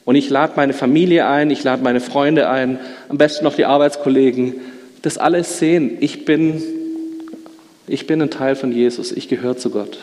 Und 0.04 0.16
ich 0.16 0.30
lade 0.30 0.54
meine 0.56 0.72
Familie 0.72 1.26
ein, 1.26 1.50
ich 1.50 1.62
lade 1.62 1.82
meine 1.82 2.00
Freunde 2.00 2.48
ein, 2.48 2.80
am 3.08 3.18
besten 3.18 3.44
noch 3.44 3.54
die 3.54 3.64
Arbeitskollegen, 3.64 4.54
das 5.02 5.18
alles 5.18 5.58
sehen. 5.58 5.98
Ich 6.00 6.24
bin, 6.24 6.62
ich 7.86 8.06
bin 8.06 8.22
ein 8.22 8.30
Teil 8.30 8.56
von 8.56 8.72
Jesus, 8.72 9.12
ich 9.12 9.28
gehöre 9.28 9.56
zu 9.56 9.70
Gott. 9.70 9.98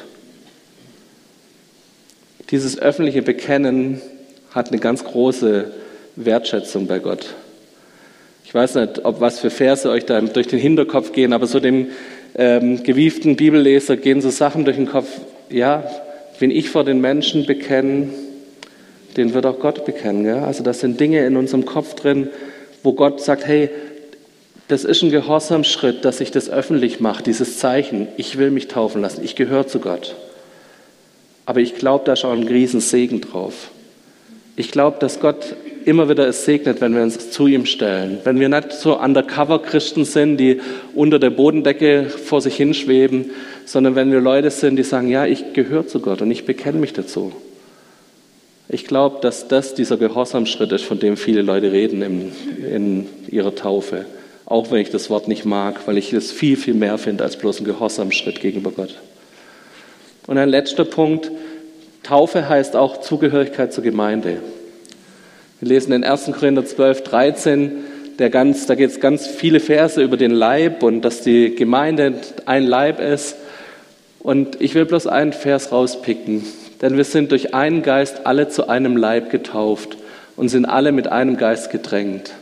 Dieses 2.53 2.77
öffentliche 2.77 3.23
Bekennen 3.23 3.99
hat 4.51 4.69
eine 4.69 4.79
ganz 4.79 5.03
große 5.03 5.71
Wertschätzung 6.15 6.85
bei 6.85 6.99
Gott. 6.99 7.33
Ich 8.45 8.53
weiß 8.53 8.75
nicht, 8.75 9.05
ob 9.05 9.21
was 9.21 9.39
für 9.39 9.49
Verse 9.49 9.89
euch 9.89 10.05
da 10.05 10.21
durch 10.21 10.45
den 10.45 10.59
Hinterkopf 10.59 11.13
gehen, 11.13 11.33
aber 11.33 11.47
so 11.47 11.59
dem 11.59 11.87
ähm, 12.35 12.83
gewieften 12.83 13.37
Bibelleser 13.37 13.97
gehen 13.97 14.21
so 14.21 14.29
Sachen 14.29 14.65
durch 14.65 14.77
den 14.77 14.85
Kopf. 14.85 15.07
Ja, 15.49 15.83
wenn 16.37 16.51
ich 16.51 16.69
vor 16.69 16.83
den 16.83 17.01
Menschen 17.01 17.47
bekenne, 17.47 18.09
den 19.17 19.33
wird 19.33 19.47
auch 19.47 19.57
Gott 19.59 19.83
bekennen. 19.83 20.23
Ja? 20.23 20.45
Also 20.45 20.63
das 20.63 20.79
sind 20.79 20.99
Dinge 20.99 21.25
in 21.25 21.37
unserem 21.37 21.65
Kopf 21.65 21.95
drin, 21.95 22.29
wo 22.83 22.93
Gott 22.93 23.19
sagt, 23.19 23.47
hey, 23.47 23.71
das 24.67 24.83
ist 24.83 25.01
ein 25.01 25.09
Gehorsamschritt, 25.09 26.05
dass 26.05 26.21
ich 26.21 26.29
das 26.29 26.51
öffentlich 26.51 26.99
mache, 26.99 27.23
dieses 27.23 27.57
Zeichen. 27.57 28.09
Ich 28.17 28.37
will 28.37 28.51
mich 28.51 28.67
taufen 28.67 29.01
lassen, 29.01 29.23
ich 29.23 29.35
gehöre 29.35 29.65
zu 29.65 29.79
Gott. 29.79 30.15
Aber 31.45 31.59
ich 31.59 31.75
glaube, 31.75 32.05
da 32.05 32.13
ist 32.13 32.25
auch 32.25 32.31
ein 32.31 32.47
Riesensegen 32.47 33.21
drauf. 33.21 33.69
Ich 34.55 34.71
glaube, 34.71 34.97
dass 34.99 35.19
Gott 35.19 35.55
immer 35.85 36.09
wieder 36.09 36.27
es 36.27 36.45
segnet, 36.45 36.81
wenn 36.81 36.95
wir 36.95 37.03
uns 37.03 37.31
zu 37.31 37.47
ihm 37.47 37.65
stellen. 37.65 38.19
Wenn 38.23 38.39
wir 38.39 38.49
nicht 38.49 38.71
so 38.71 38.99
Undercover-Christen 38.99 40.05
sind, 40.05 40.37
die 40.37 40.61
unter 40.93 41.19
der 41.19 41.31
Bodendecke 41.31 42.05
vor 42.09 42.41
sich 42.41 42.55
hinschweben, 42.55 43.31
sondern 43.65 43.95
wenn 43.95 44.11
wir 44.11 44.21
Leute 44.21 44.51
sind, 44.51 44.77
die 44.77 44.83
sagen, 44.83 45.09
ja, 45.09 45.25
ich 45.25 45.53
gehöre 45.53 45.87
zu 45.87 45.99
Gott 45.99 46.21
und 46.21 46.31
ich 46.31 46.45
bekenne 46.45 46.79
mich 46.79 46.93
dazu. 46.93 47.33
Ich 48.69 48.85
glaube, 48.85 49.17
dass 49.21 49.47
das 49.47 49.75
dieser 49.75 49.97
Gehorsamschritt 49.97 50.71
ist, 50.71 50.85
von 50.85 50.99
dem 50.99 51.17
viele 51.17 51.41
Leute 51.41 51.71
reden 51.71 52.01
in, 52.01 52.31
in 52.65 53.09
ihrer 53.29 53.53
Taufe. 53.53 54.05
Auch 54.45 54.71
wenn 54.71 54.79
ich 54.79 54.89
das 54.89 55.09
Wort 55.09 55.27
nicht 55.27 55.45
mag, 55.45 55.81
weil 55.85 55.97
ich 55.97 56.13
es 56.13 56.31
viel, 56.31 56.57
viel 56.57 56.73
mehr 56.73 56.97
finde 56.97 57.23
als 57.23 57.37
bloß 57.37 57.59
ein 57.59 57.65
Gehorsamschritt 57.65 58.39
gegenüber 58.39 58.71
Gott. 58.71 58.95
Und 60.27 60.37
ein 60.37 60.49
letzter 60.49 60.85
Punkt, 60.85 61.31
Taufe 62.03 62.47
heißt 62.47 62.75
auch 62.75 63.01
Zugehörigkeit 63.01 63.73
zur 63.73 63.83
Gemeinde. 63.83 64.37
Wir 65.59 65.69
lesen 65.69 65.93
in 65.93 66.03
1. 66.03 66.31
Korinther 66.37 66.65
12, 66.65 67.03
13, 67.03 67.71
der 68.19 68.29
ganz, 68.29 68.65
da 68.65 68.75
geht 68.75 68.89
es 68.89 68.99
ganz 68.99 69.27
viele 69.27 69.59
Verse 69.59 70.01
über 70.01 70.17
den 70.17 70.31
Leib 70.31 70.83
und 70.83 71.01
dass 71.01 71.21
die 71.21 71.55
Gemeinde 71.55 72.15
ein 72.45 72.63
Leib 72.63 72.99
ist. 72.99 73.35
Und 74.19 74.61
ich 74.61 74.75
will 74.75 74.85
bloß 74.85 75.07
einen 75.07 75.33
Vers 75.33 75.71
rauspicken. 75.71 76.43
Denn 76.81 76.97
wir 76.97 77.03
sind 77.03 77.31
durch 77.31 77.53
einen 77.53 77.81
Geist 77.81 78.25
alle 78.25 78.49
zu 78.49 78.67
einem 78.67 78.97
Leib 78.97 79.29
getauft 79.29 79.97
und 80.35 80.49
sind 80.49 80.65
alle 80.65 80.91
mit 80.91 81.07
einem 81.07 81.37
Geist 81.37 81.71
gedrängt. 81.71 82.33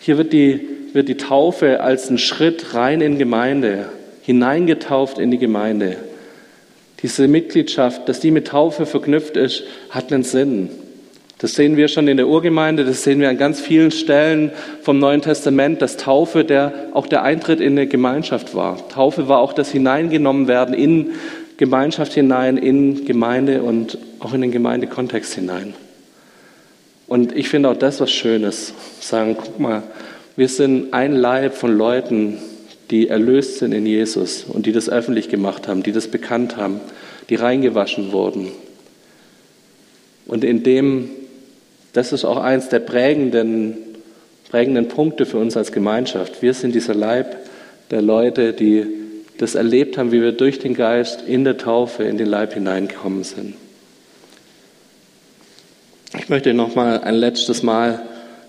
Hier 0.00 0.18
wird 0.18 0.32
die, 0.32 0.68
wird 0.92 1.08
die 1.08 1.16
Taufe 1.16 1.80
als 1.80 2.10
ein 2.10 2.18
Schritt 2.18 2.74
rein 2.74 3.00
in 3.00 3.18
Gemeinde, 3.18 3.86
hineingetauft 4.22 5.18
in 5.18 5.30
die 5.30 5.38
Gemeinde. 5.38 5.96
Diese 7.04 7.28
Mitgliedschaft, 7.28 8.08
dass 8.08 8.20
die 8.20 8.30
mit 8.30 8.46
Taufe 8.46 8.86
verknüpft 8.86 9.36
ist, 9.36 9.64
hat 9.90 10.10
einen 10.10 10.22
Sinn. 10.22 10.70
Das 11.36 11.54
sehen 11.54 11.76
wir 11.76 11.88
schon 11.88 12.08
in 12.08 12.16
der 12.16 12.26
Urgemeinde, 12.26 12.82
das 12.86 13.02
sehen 13.02 13.20
wir 13.20 13.28
an 13.28 13.36
ganz 13.36 13.60
vielen 13.60 13.90
Stellen 13.90 14.52
vom 14.80 14.98
Neuen 15.00 15.20
Testament, 15.20 15.82
dass 15.82 15.98
Taufe 15.98 16.46
der, 16.46 16.72
auch 16.94 17.06
der 17.06 17.22
Eintritt 17.22 17.60
in 17.60 17.72
eine 17.72 17.86
Gemeinschaft 17.86 18.54
war. 18.54 18.88
Taufe 18.88 19.28
war 19.28 19.40
auch 19.40 19.52
das 19.52 19.70
Hineingenommen 19.70 20.48
werden 20.48 20.74
in 20.74 21.10
Gemeinschaft 21.58 22.14
hinein, 22.14 22.56
in 22.56 23.04
Gemeinde 23.04 23.62
und 23.62 23.98
auch 24.20 24.32
in 24.32 24.40
den 24.40 24.50
Gemeindekontext 24.50 25.34
hinein. 25.34 25.74
Und 27.06 27.36
ich 27.36 27.50
finde 27.50 27.68
auch 27.68 27.76
das 27.76 28.00
was 28.00 28.10
Schönes. 28.10 28.72
Sagen, 29.00 29.36
guck 29.38 29.60
mal, 29.60 29.82
wir 30.36 30.48
sind 30.48 30.94
ein 30.94 31.12
Leib 31.12 31.54
von 31.54 31.76
Leuten, 31.76 32.38
die 32.94 33.08
erlöst 33.08 33.58
sind 33.58 33.72
in 33.72 33.86
Jesus 33.86 34.44
und 34.44 34.66
die 34.66 34.72
das 34.72 34.88
öffentlich 34.88 35.28
gemacht 35.28 35.66
haben, 35.66 35.82
die 35.82 35.90
das 35.90 36.06
bekannt 36.06 36.56
haben, 36.56 36.80
die 37.28 37.34
reingewaschen 37.34 38.12
wurden. 38.12 38.52
Und 40.26 40.44
in 40.44 40.62
dem 40.62 41.10
das 41.92 42.12
ist 42.12 42.24
auch 42.24 42.36
eines 42.36 42.68
der 42.68 42.78
prägenden, 42.78 43.76
prägenden 44.48 44.86
Punkte 44.86 45.26
für 45.26 45.38
uns 45.38 45.56
als 45.56 45.72
Gemeinschaft. 45.72 46.40
Wir 46.40 46.54
sind 46.54 46.72
dieser 46.72 46.94
Leib 46.94 47.36
der 47.90 48.00
Leute, 48.00 48.52
die 48.52 48.86
das 49.38 49.56
erlebt 49.56 49.98
haben, 49.98 50.12
wie 50.12 50.22
wir 50.22 50.30
durch 50.30 50.60
den 50.60 50.74
Geist 50.74 51.22
in 51.26 51.42
der 51.42 51.58
Taufe 51.58 52.04
in 52.04 52.16
den 52.16 52.28
Leib 52.28 52.54
hineingekommen 52.54 53.24
sind. 53.24 53.54
Ich 56.16 56.28
möchte 56.28 56.54
noch 56.54 56.76
mal 56.76 57.00
ein 57.00 57.16
letztes 57.16 57.64
Mal 57.64 58.02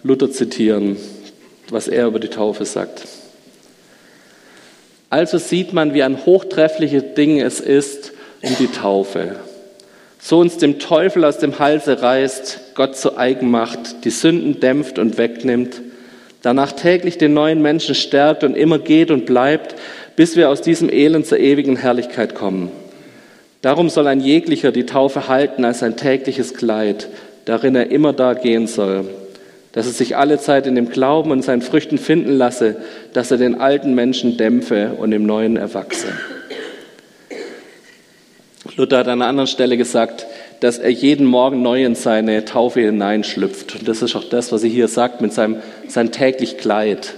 Luther 0.03 0.31
zitieren, 0.31 0.97
was 1.69 1.87
er 1.87 2.05
über 2.05 2.19
die 2.19 2.27
Taufe 2.27 2.65
sagt. 2.65 3.07
Also 5.09 5.37
sieht 5.37 5.73
man, 5.73 5.93
wie 5.93 6.03
ein 6.03 6.25
hochtreffliches 6.25 7.13
Ding 7.15 7.39
es 7.39 7.59
ist 7.59 8.13
um 8.41 8.55
die 8.59 8.67
Taufe 8.67 9.35
so 10.25 10.39
uns 10.39 10.57
dem 10.57 10.79
Teufel 10.79 11.23
aus 11.23 11.37
dem 11.37 11.59
Halse 11.59 12.01
reißt, 12.01 12.73
Gott 12.73 12.97
zu 12.97 13.15
eigen 13.15 13.51
macht, 13.51 14.05
die 14.05 14.09
Sünden 14.09 14.59
dämpft 14.59 14.97
und 14.97 15.19
wegnimmt, 15.19 15.81
danach 16.41 16.71
täglich 16.71 17.19
den 17.19 17.35
neuen 17.35 17.61
Menschen 17.61 17.93
stärkt 17.93 18.43
und 18.43 18.57
immer 18.57 18.79
geht 18.79 19.11
und 19.11 19.27
bleibt, 19.27 19.75
bis 20.15 20.35
wir 20.35 20.49
aus 20.49 20.63
diesem 20.63 20.89
Elend 20.89 21.27
zur 21.27 21.37
ewigen 21.37 21.75
Herrlichkeit 21.75 22.33
kommen. 22.33 22.71
Darum 23.61 23.87
soll 23.87 24.07
ein 24.07 24.19
jeglicher 24.19 24.71
die 24.71 24.87
Taufe 24.87 25.27
halten 25.27 25.63
als 25.63 25.83
ein 25.83 25.95
tägliches 25.95 26.55
Kleid, 26.55 27.07
darin 27.45 27.75
er 27.75 27.91
immer 27.91 28.11
da 28.11 28.33
gehen 28.33 28.65
soll, 28.65 29.05
dass 29.75 29.87
er 29.87 29.91
sich 29.91 30.15
alle 30.15 30.39
Zeit 30.39 30.67
in 30.67 30.75
dem 30.75 30.89
Glauben 30.89 31.31
und 31.31 31.43
seinen 31.43 31.61
Früchten 31.61 31.97
finden 31.97 32.31
lasse, 32.31 32.77
dass 33.11 33.29
er 33.29 33.37
den 33.37 33.59
alten 33.59 33.93
Menschen 33.93 34.37
dämpfe 34.37 34.93
und 34.97 35.11
im 35.11 35.25
Neuen 35.25 35.57
erwachse. 35.57 36.07
Luther 38.77 38.99
hat 38.99 39.07
an 39.09 39.21
einer 39.21 39.29
anderen 39.29 39.47
Stelle 39.47 39.75
gesagt, 39.75 40.27
dass 40.61 40.79
er 40.79 40.89
jeden 40.89 41.25
Morgen 41.25 41.61
neu 41.61 41.83
in 41.83 41.95
seine 41.95 42.45
Taufe 42.45 42.79
hineinschlüpft. 42.81 43.75
Und 43.75 43.87
das 43.87 44.01
ist 44.01 44.15
auch 44.15 44.23
das, 44.23 44.53
was 44.53 44.63
er 44.63 44.69
hier 44.69 44.87
sagt 44.87 45.19
mit 45.19 45.33
seinem, 45.33 45.57
seinem 45.89 46.13
täglich 46.13 46.57
Kleid. 46.57 47.13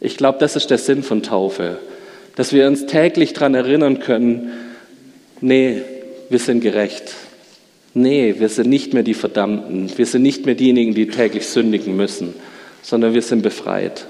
Ich 0.00 0.16
glaube, 0.16 0.38
das 0.38 0.56
ist 0.56 0.70
der 0.70 0.78
Sinn 0.78 1.02
von 1.02 1.22
Taufe. 1.22 1.76
Dass 2.36 2.54
wir 2.54 2.66
uns 2.66 2.86
täglich 2.86 3.34
daran 3.34 3.54
erinnern 3.54 4.00
können, 4.00 4.50
nee, 5.42 5.82
wir 6.30 6.38
sind 6.38 6.62
gerecht. 6.62 7.12
Nee, 7.98 8.34
wir 8.38 8.48
sind 8.48 8.68
nicht 8.68 8.92
mehr 8.92 9.02
die 9.02 9.14
Verdammten. 9.14 9.90
Wir 9.96 10.06
sind 10.06 10.22
nicht 10.22 10.44
mehr 10.44 10.54
diejenigen, 10.54 10.94
die 10.94 11.06
täglich 11.06 11.46
sündigen 11.46 11.96
müssen, 11.96 12.34
sondern 12.82 13.14
wir 13.14 13.22
sind 13.22 13.42
befreit. 13.42 14.06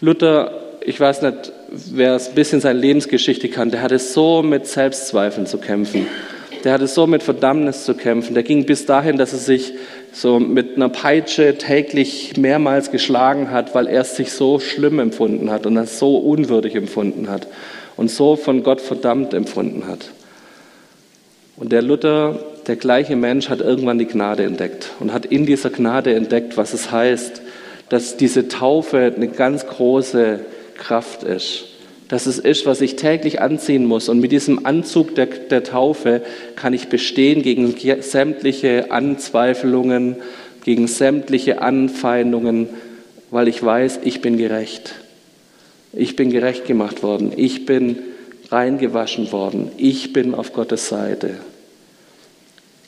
Luther 0.00 0.66
ich 0.86 1.00
weiß 1.00 1.22
nicht, 1.22 1.52
wer 1.68 2.14
ein 2.14 2.34
bisschen 2.36 2.60
seine 2.60 2.78
Lebensgeschichte 2.78 3.48
kann, 3.48 3.72
der 3.72 3.82
hatte 3.82 3.98
so 3.98 4.44
mit 4.44 4.68
Selbstzweifeln 4.68 5.44
zu 5.44 5.58
kämpfen. 5.58 6.06
Der 6.62 6.74
hatte 6.74 6.86
so 6.86 7.08
mit 7.08 7.24
Verdammnis 7.24 7.84
zu 7.84 7.94
kämpfen. 7.94 8.34
Der 8.34 8.44
ging 8.44 8.66
bis 8.66 8.86
dahin, 8.86 9.16
dass 9.16 9.32
er 9.32 9.40
sich 9.40 9.72
so 10.12 10.38
mit 10.38 10.76
einer 10.76 10.88
Peitsche 10.88 11.58
täglich 11.58 12.36
mehrmals 12.36 12.92
geschlagen 12.92 13.50
hat, 13.50 13.74
weil 13.74 13.88
er 13.88 14.02
es 14.02 14.14
sich 14.14 14.30
so 14.30 14.60
schlimm 14.60 15.00
empfunden 15.00 15.50
hat 15.50 15.66
und 15.66 15.74
das 15.74 15.98
so 15.98 16.18
unwürdig 16.18 16.76
empfunden 16.76 17.28
hat 17.28 17.48
und 17.96 18.08
so 18.08 18.36
von 18.36 18.62
Gott 18.62 18.80
verdammt 18.80 19.34
empfunden 19.34 19.88
hat. 19.88 20.12
Und 21.56 21.72
der 21.72 21.82
Luther, 21.82 22.38
der 22.66 22.76
gleiche 22.76 23.16
Mensch, 23.16 23.48
hat 23.48 23.60
irgendwann 23.60 23.98
die 23.98 24.06
Gnade 24.06 24.44
entdeckt 24.44 24.90
und 24.98 25.12
hat 25.12 25.26
in 25.26 25.46
dieser 25.46 25.70
Gnade 25.70 26.14
entdeckt, 26.14 26.56
was 26.56 26.74
es 26.74 26.90
heißt, 26.90 27.42
dass 27.88 28.16
diese 28.16 28.48
Taufe 28.48 29.12
eine 29.14 29.28
ganz 29.28 29.66
große 29.66 30.40
Kraft 30.76 31.22
ist. 31.22 31.66
Dass 32.08 32.26
es 32.26 32.38
ist, 32.38 32.66
was 32.66 32.80
ich 32.80 32.96
täglich 32.96 33.40
anziehen 33.40 33.84
muss. 33.84 34.08
Und 34.08 34.20
mit 34.20 34.32
diesem 34.32 34.64
Anzug 34.64 35.14
der, 35.14 35.26
der 35.26 35.64
Taufe 35.64 36.22
kann 36.54 36.72
ich 36.72 36.88
bestehen 36.88 37.42
gegen 37.42 37.74
sämtliche 38.02 38.90
Anzweifelungen, 38.90 40.16
gegen 40.64 40.86
sämtliche 40.86 41.62
Anfeindungen, 41.62 42.68
weil 43.30 43.48
ich 43.48 43.62
weiß, 43.62 44.00
ich 44.04 44.20
bin 44.20 44.36
gerecht. 44.36 44.94
Ich 45.92 46.14
bin 46.14 46.30
gerecht 46.30 46.66
gemacht 46.66 47.02
worden. 47.02 47.32
Ich 47.36 47.66
bin 47.66 47.98
reingewaschen 48.50 49.32
worden. 49.32 49.70
Ich 49.76 50.12
bin 50.12 50.34
auf 50.34 50.52
Gottes 50.52 50.88
Seite. 50.88 51.34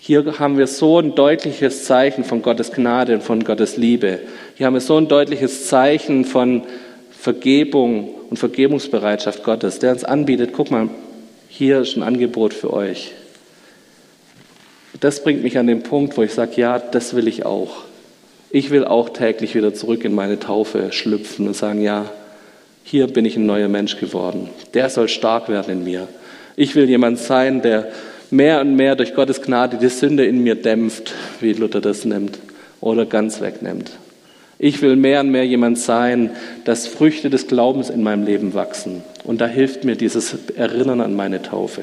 Hier 0.08 0.38
haben 0.38 0.56
wir 0.56 0.66
so 0.66 1.00
ein 1.00 1.14
deutliches 1.14 1.84
Zeichen 1.84 2.24
von 2.24 2.40
Gottes 2.40 2.72
Gnade 2.72 3.12
und 3.12 3.22
von 3.22 3.44
Gottes 3.44 3.76
Liebe. 3.76 4.20
Hier 4.54 4.64
haben 4.64 4.72
wir 4.72 4.80
so 4.80 4.96
ein 4.96 5.06
deutliches 5.06 5.66
Zeichen 5.66 6.24
von 6.24 6.62
Vergebung 7.10 8.14
und 8.30 8.38
Vergebungsbereitschaft 8.38 9.44
Gottes, 9.44 9.80
der 9.80 9.92
uns 9.92 10.04
anbietet, 10.04 10.54
guck 10.54 10.70
mal, 10.70 10.88
hier 11.50 11.80
ist 11.80 11.94
ein 11.94 12.02
Angebot 12.02 12.54
für 12.54 12.72
euch. 12.72 13.12
Das 14.98 15.22
bringt 15.22 15.42
mich 15.42 15.58
an 15.58 15.66
den 15.66 15.82
Punkt, 15.82 16.16
wo 16.16 16.22
ich 16.22 16.32
sage, 16.32 16.52
ja, 16.56 16.78
das 16.78 17.14
will 17.14 17.28
ich 17.28 17.44
auch. 17.44 17.82
Ich 18.48 18.70
will 18.70 18.86
auch 18.86 19.10
täglich 19.10 19.54
wieder 19.54 19.74
zurück 19.74 20.06
in 20.06 20.14
meine 20.14 20.40
Taufe 20.40 20.90
schlüpfen 20.90 21.48
und 21.48 21.54
sagen, 21.54 21.82
ja, 21.82 22.06
hier 22.82 23.08
bin 23.08 23.26
ich 23.26 23.36
ein 23.36 23.44
neuer 23.44 23.68
Mensch 23.68 23.98
geworden. 23.98 24.48
Der 24.72 24.88
soll 24.88 25.08
stark 25.08 25.50
werden 25.50 25.70
in 25.70 25.84
mir. 25.84 26.08
Ich 26.56 26.74
will 26.74 26.88
jemand 26.88 27.18
sein, 27.18 27.60
der 27.60 27.92
mehr 28.30 28.60
und 28.60 28.76
mehr 28.76 28.96
durch 28.96 29.14
Gottes 29.14 29.42
Gnade 29.42 29.76
die 29.76 29.88
Sünde 29.88 30.26
in 30.26 30.42
mir 30.42 30.54
dämpft, 30.54 31.14
wie 31.40 31.52
Luther 31.52 31.80
das 31.80 32.04
nimmt, 32.04 32.38
oder 32.80 33.06
ganz 33.06 33.40
wegnimmt. 33.40 33.90
Ich 34.58 34.82
will 34.82 34.96
mehr 34.96 35.20
und 35.20 35.30
mehr 35.30 35.46
jemand 35.46 35.78
sein, 35.78 36.30
dass 36.64 36.88
Früchte 36.88 37.30
des 37.30 37.46
Glaubens 37.46 37.90
in 37.90 38.02
meinem 38.02 38.24
Leben 38.24 38.54
wachsen. 38.54 39.02
Und 39.22 39.40
da 39.40 39.46
hilft 39.46 39.84
mir 39.84 39.94
dieses 39.94 40.34
Erinnern 40.56 41.00
an 41.00 41.14
meine 41.14 41.42
Taufe. 41.42 41.82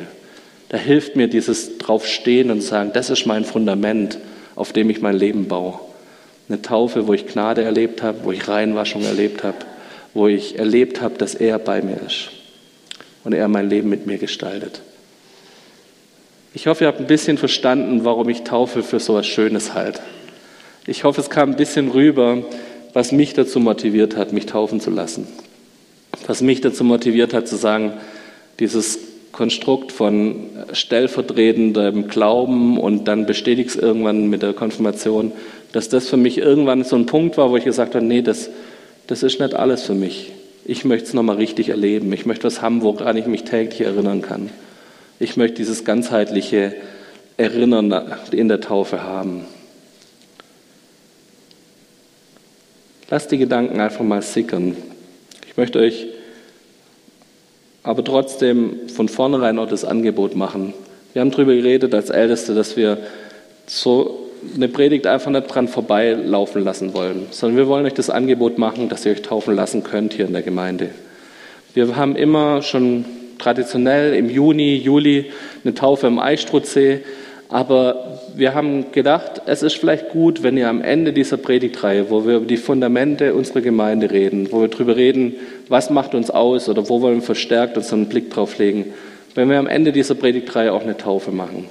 Da 0.70 0.78
hilft 0.78 1.16
mir 1.16 1.28
dieses 1.28 1.78
Draufstehen 1.78 2.52
und 2.52 2.62
sagen, 2.62 2.92
das 2.94 3.10
ist 3.10 3.26
mein 3.26 3.46
Fundament, 3.46 4.18
auf 4.56 4.74
dem 4.74 4.90
ich 4.90 5.02
mein 5.02 5.16
Leben 5.16 5.48
baue. 5.48 5.80
Eine 6.50 6.62
Taufe, 6.62 7.08
wo 7.08 7.14
ich 7.14 7.28
Gnade 7.28 7.64
erlebt 7.64 8.04
habe, 8.04 8.20
wo 8.24 8.32
ich 8.32 8.48
Reinwaschung 8.48 9.04
erlebt 9.04 9.44
habe, 9.44 9.58
wo 10.14 10.28
ich 10.28 10.60
erlebt 10.60 11.02
habe, 11.02 11.18
dass 11.18 11.34
er 11.34 11.60
bei 11.60 11.82
mir 11.82 11.98
ist 12.06 12.30
und 13.24 13.34
er 13.34 13.48
mein 13.48 13.70
Leben 13.70 13.90
mit 13.90 14.06
mir 14.06 14.18
gestaltet. 14.18 14.82
Ich 16.56 16.68
hoffe, 16.68 16.86
ihr 16.86 16.88
habt 16.88 17.02
ein 17.02 17.08
bisschen 17.08 17.38
verstanden, 17.38 18.06
warum 18.06 18.30
ich 18.30 18.44
Taufe 18.44 18.82
für 18.82 19.02
so 19.02 19.18
etwas 19.18 19.28
Schönes 19.28 19.74
halte. 19.74 20.00
Ich 20.88 21.04
hoffe, 21.04 21.20
es 21.20 21.30
kam 21.30 21.50
ein 21.50 21.58
bisschen 21.58 21.90
rüber, 21.92 22.44
was 22.94 23.12
mich 23.12 23.34
dazu 23.34 23.60
motiviert 23.60 24.16
hat, 24.16 24.32
mich 24.32 24.46
taufen 24.46 24.80
zu 24.80 24.90
lassen. 24.90 25.28
Was 26.28 26.42
mich 26.42 26.62
dazu 26.62 26.86
motiviert 26.86 27.34
hat, 27.34 27.50
zu 27.50 27.58
sagen, 27.58 27.92
dieses 28.60 29.00
Konstrukt 29.34 29.92
von 29.92 30.46
stellvertretendem 30.72 32.08
Glauben 32.08 32.80
und 32.80 33.04
dann 33.10 33.26
bestätigst 33.26 33.76
irgendwann 33.76 34.30
mit 34.30 34.42
der 34.42 34.54
Konfirmation, 34.54 35.34
dass 35.74 35.90
das 35.90 36.08
für 36.08 36.16
mich 36.16 36.38
irgendwann 36.38 36.86
so 36.86 36.96
ein 36.96 37.06
Punkt 37.06 37.38
war, 37.38 37.52
wo 37.52 37.58
ich 37.58 37.66
gesagt 37.66 37.96
habe, 37.96 38.06
nee, 38.06 38.22
das, 38.22 38.50
das 39.08 39.24
ist 39.24 39.42
nicht 39.42 39.56
alles 39.56 39.84
für 39.84 39.94
mich. 39.94 40.32
Ich 40.64 40.86
möchte 40.86 41.10
es 41.10 41.14
nochmal 41.14 41.36
richtig 41.36 41.68
erleben. 41.68 42.14
Ich 42.14 42.26
möchte 42.26 42.46
was 42.46 42.62
haben, 42.62 42.82
woran 42.82 43.18
ich 43.18 43.26
mich 43.26 43.44
täglich 43.44 43.82
erinnern 43.82 44.22
kann. 44.22 44.52
Ich 45.20 45.38
möchte 45.38 45.58
dieses 45.58 45.86
ganzheitliche 45.86 46.76
Erinnern 47.38 47.94
in 48.32 48.50
der 48.50 48.60
Taufe 48.60 49.04
haben. 49.04 49.46
Lasst 53.10 53.32
die 53.32 53.38
Gedanken 53.38 53.80
einfach 53.80 54.04
mal 54.04 54.22
sickern. 54.22 54.76
Ich 55.48 55.56
möchte 55.56 55.80
euch 55.80 56.08
aber 57.84 58.04
trotzdem 58.04 58.90
von 58.90 59.08
vornherein 59.08 59.60
auch 59.60 59.70
das 59.70 59.86
Angebot 59.86 60.36
machen. 60.36 60.74
Wir 61.14 61.22
haben 61.22 61.32
darüber 61.32 61.54
geredet 61.54 61.94
als 61.94 62.10
Älteste, 62.10 62.56
dass 62.56 62.76
wir 62.76 62.98
so 63.68 64.32
eine 64.54 64.68
Predigt 64.68 65.08
einfach 65.08 65.32
nicht 65.32 65.48
dran 65.48 65.70
vorbeilaufen 65.70 66.64
lassen 66.64 66.94
wollen, 66.94 67.28
sondern 67.32 67.58
wir 67.58 67.68
wollen 67.68 67.86
euch 67.86 67.94
das 67.94 68.10
Angebot 68.10 68.58
machen, 68.58 68.90
dass 68.90 69.06
ihr 69.06 69.14
euch 69.14 69.22
taufen 69.22 69.56
lassen 69.56 69.84
könnt 69.84 70.14
hier 70.14 70.26
in 70.26 70.34
der 70.34 70.42
Gemeinde. 70.42 70.90
Wir 71.74 71.96
haben 71.96 72.16
immer 72.16 72.62
schon 72.62 73.06
traditionell 73.38 74.14
im 74.14 74.30
Juni, 74.30 74.76
Juli 74.76 75.32
eine 75.64 75.74
Taufe 75.74 76.08
im 76.08 76.20
Eichstrutzsee, 76.20 77.02
aber 77.50 78.20
wir 78.36 78.54
haben 78.54 78.92
gedacht, 78.92 79.44
es 79.46 79.64
ist 79.64 79.76
vielleicht 79.76 80.10
gut, 80.10 80.44
wenn 80.44 80.58
ihr 80.58 80.68
am 80.68 80.82
Ende 80.82 81.14
dieser 81.14 81.38
Predigtreihe, 81.38 82.10
wo 82.10 82.26
wir 82.26 82.38
über 82.38 82.46
die 82.46 82.58
Fundamente 82.58 83.34
unserer 83.34 83.62
Gemeinde 83.62 84.12
reden, 84.12 84.52
wo 84.52 84.62
wir 84.62 84.68
darüber 84.68 84.96
reden, 84.96 85.36
was 85.70 85.90
macht 85.90 86.16
uns 86.16 86.32
aus 86.32 86.68
oder 86.68 86.90
wo 86.90 87.02
wollen 87.02 87.18
wir 87.18 87.22
verstärkt 87.22 87.78
unseren 87.78 88.08
Blick 88.08 88.32
drauf 88.32 88.58
legen, 88.58 88.94
wenn 89.36 89.50
wir 89.50 89.60
am 89.60 89.68
Ende 89.68 89.92
dieser 89.92 90.16
Predigtreihe 90.16 90.74
auch 90.74 90.84
eine 90.84 90.98
Taufe 90.98 91.32
machen. 91.32 91.66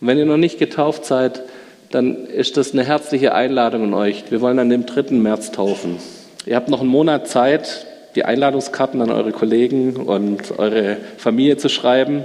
Und 0.00 0.06
wenn 0.06 0.18
ihr 0.18 0.26
noch 0.26 0.36
nicht 0.36 0.58
getauft 0.58 1.06
seid, 1.06 1.42
dann 1.90 2.26
ist 2.26 2.56
das 2.56 2.72
eine 2.72 2.84
herzliche 2.84 3.34
Einladung 3.34 3.84
an 3.84 3.94
euch. 3.94 4.24
Wir 4.30 4.40
wollen 4.40 4.58
an 4.58 4.68
dem 4.68 4.84
3. 4.84 5.14
März 5.14 5.52
taufen. 5.52 5.96
Ihr 6.44 6.56
habt 6.56 6.68
noch 6.68 6.80
einen 6.80 6.90
Monat 6.90 7.28
Zeit, 7.28 7.86
die 8.14 8.24
Einladungskarten 8.24 9.00
an 9.00 9.10
eure 9.10 9.32
Kollegen 9.32 9.96
und 9.96 10.58
eure 10.58 10.96
Familie 11.16 11.56
zu 11.56 11.68
schreiben. 11.68 12.24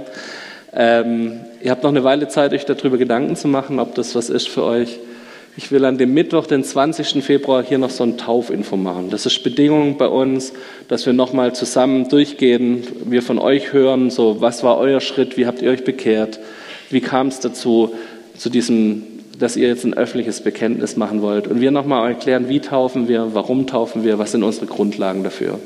Ähm, 0.72 1.40
ihr 1.62 1.70
habt 1.70 1.82
noch 1.82 1.90
eine 1.90 2.04
Weile 2.04 2.28
Zeit, 2.28 2.52
euch 2.52 2.64
darüber 2.64 2.98
Gedanken 2.98 3.36
zu 3.36 3.48
machen, 3.48 3.80
ob 3.80 3.94
das 3.94 4.14
was 4.14 4.30
ist 4.30 4.48
für 4.48 4.64
euch. 4.64 4.98
Ich 5.56 5.72
will 5.72 5.84
an 5.84 5.98
dem 5.98 6.14
Mittwoch, 6.14 6.46
den 6.46 6.62
20. 6.62 7.24
Februar, 7.24 7.64
hier 7.64 7.78
noch 7.78 7.90
so 7.90 8.04
ein 8.04 8.16
Taufinfo 8.16 8.76
machen. 8.76 9.10
Das 9.10 9.26
ist 9.26 9.42
Bedingung 9.42 9.98
bei 9.98 10.06
uns, 10.06 10.52
dass 10.86 11.06
wir 11.06 11.12
nochmal 11.12 11.54
zusammen 11.54 12.08
durchgehen, 12.08 12.84
wir 13.04 13.20
von 13.20 13.38
euch 13.38 13.72
hören, 13.72 14.10
so 14.10 14.40
was 14.40 14.62
war 14.62 14.78
euer 14.78 15.00
Schritt, 15.00 15.36
wie 15.36 15.46
habt 15.46 15.60
ihr 15.60 15.70
euch 15.70 15.84
bekehrt, 15.84 16.38
wie 16.88 17.00
kam 17.00 17.28
es 17.28 17.40
dazu, 17.40 17.94
zu 18.36 18.48
diesem, 18.48 19.02
dass 19.38 19.56
ihr 19.56 19.66
jetzt 19.66 19.84
ein 19.84 19.94
öffentliches 19.94 20.40
Bekenntnis 20.40 20.96
machen 20.96 21.20
wollt. 21.20 21.48
Und 21.48 21.60
wir 21.60 21.72
nochmal 21.72 22.08
erklären, 22.08 22.48
wie 22.48 22.60
taufen 22.60 23.08
wir, 23.08 23.34
warum 23.34 23.66
taufen 23.66 24.04
wir, 24.04 24.20
was 24.20 24.32
sind 24.32 24.44
unsere 24.44 24.66
Grundlagen 24.66 25.24
dafür. 25.24 25.58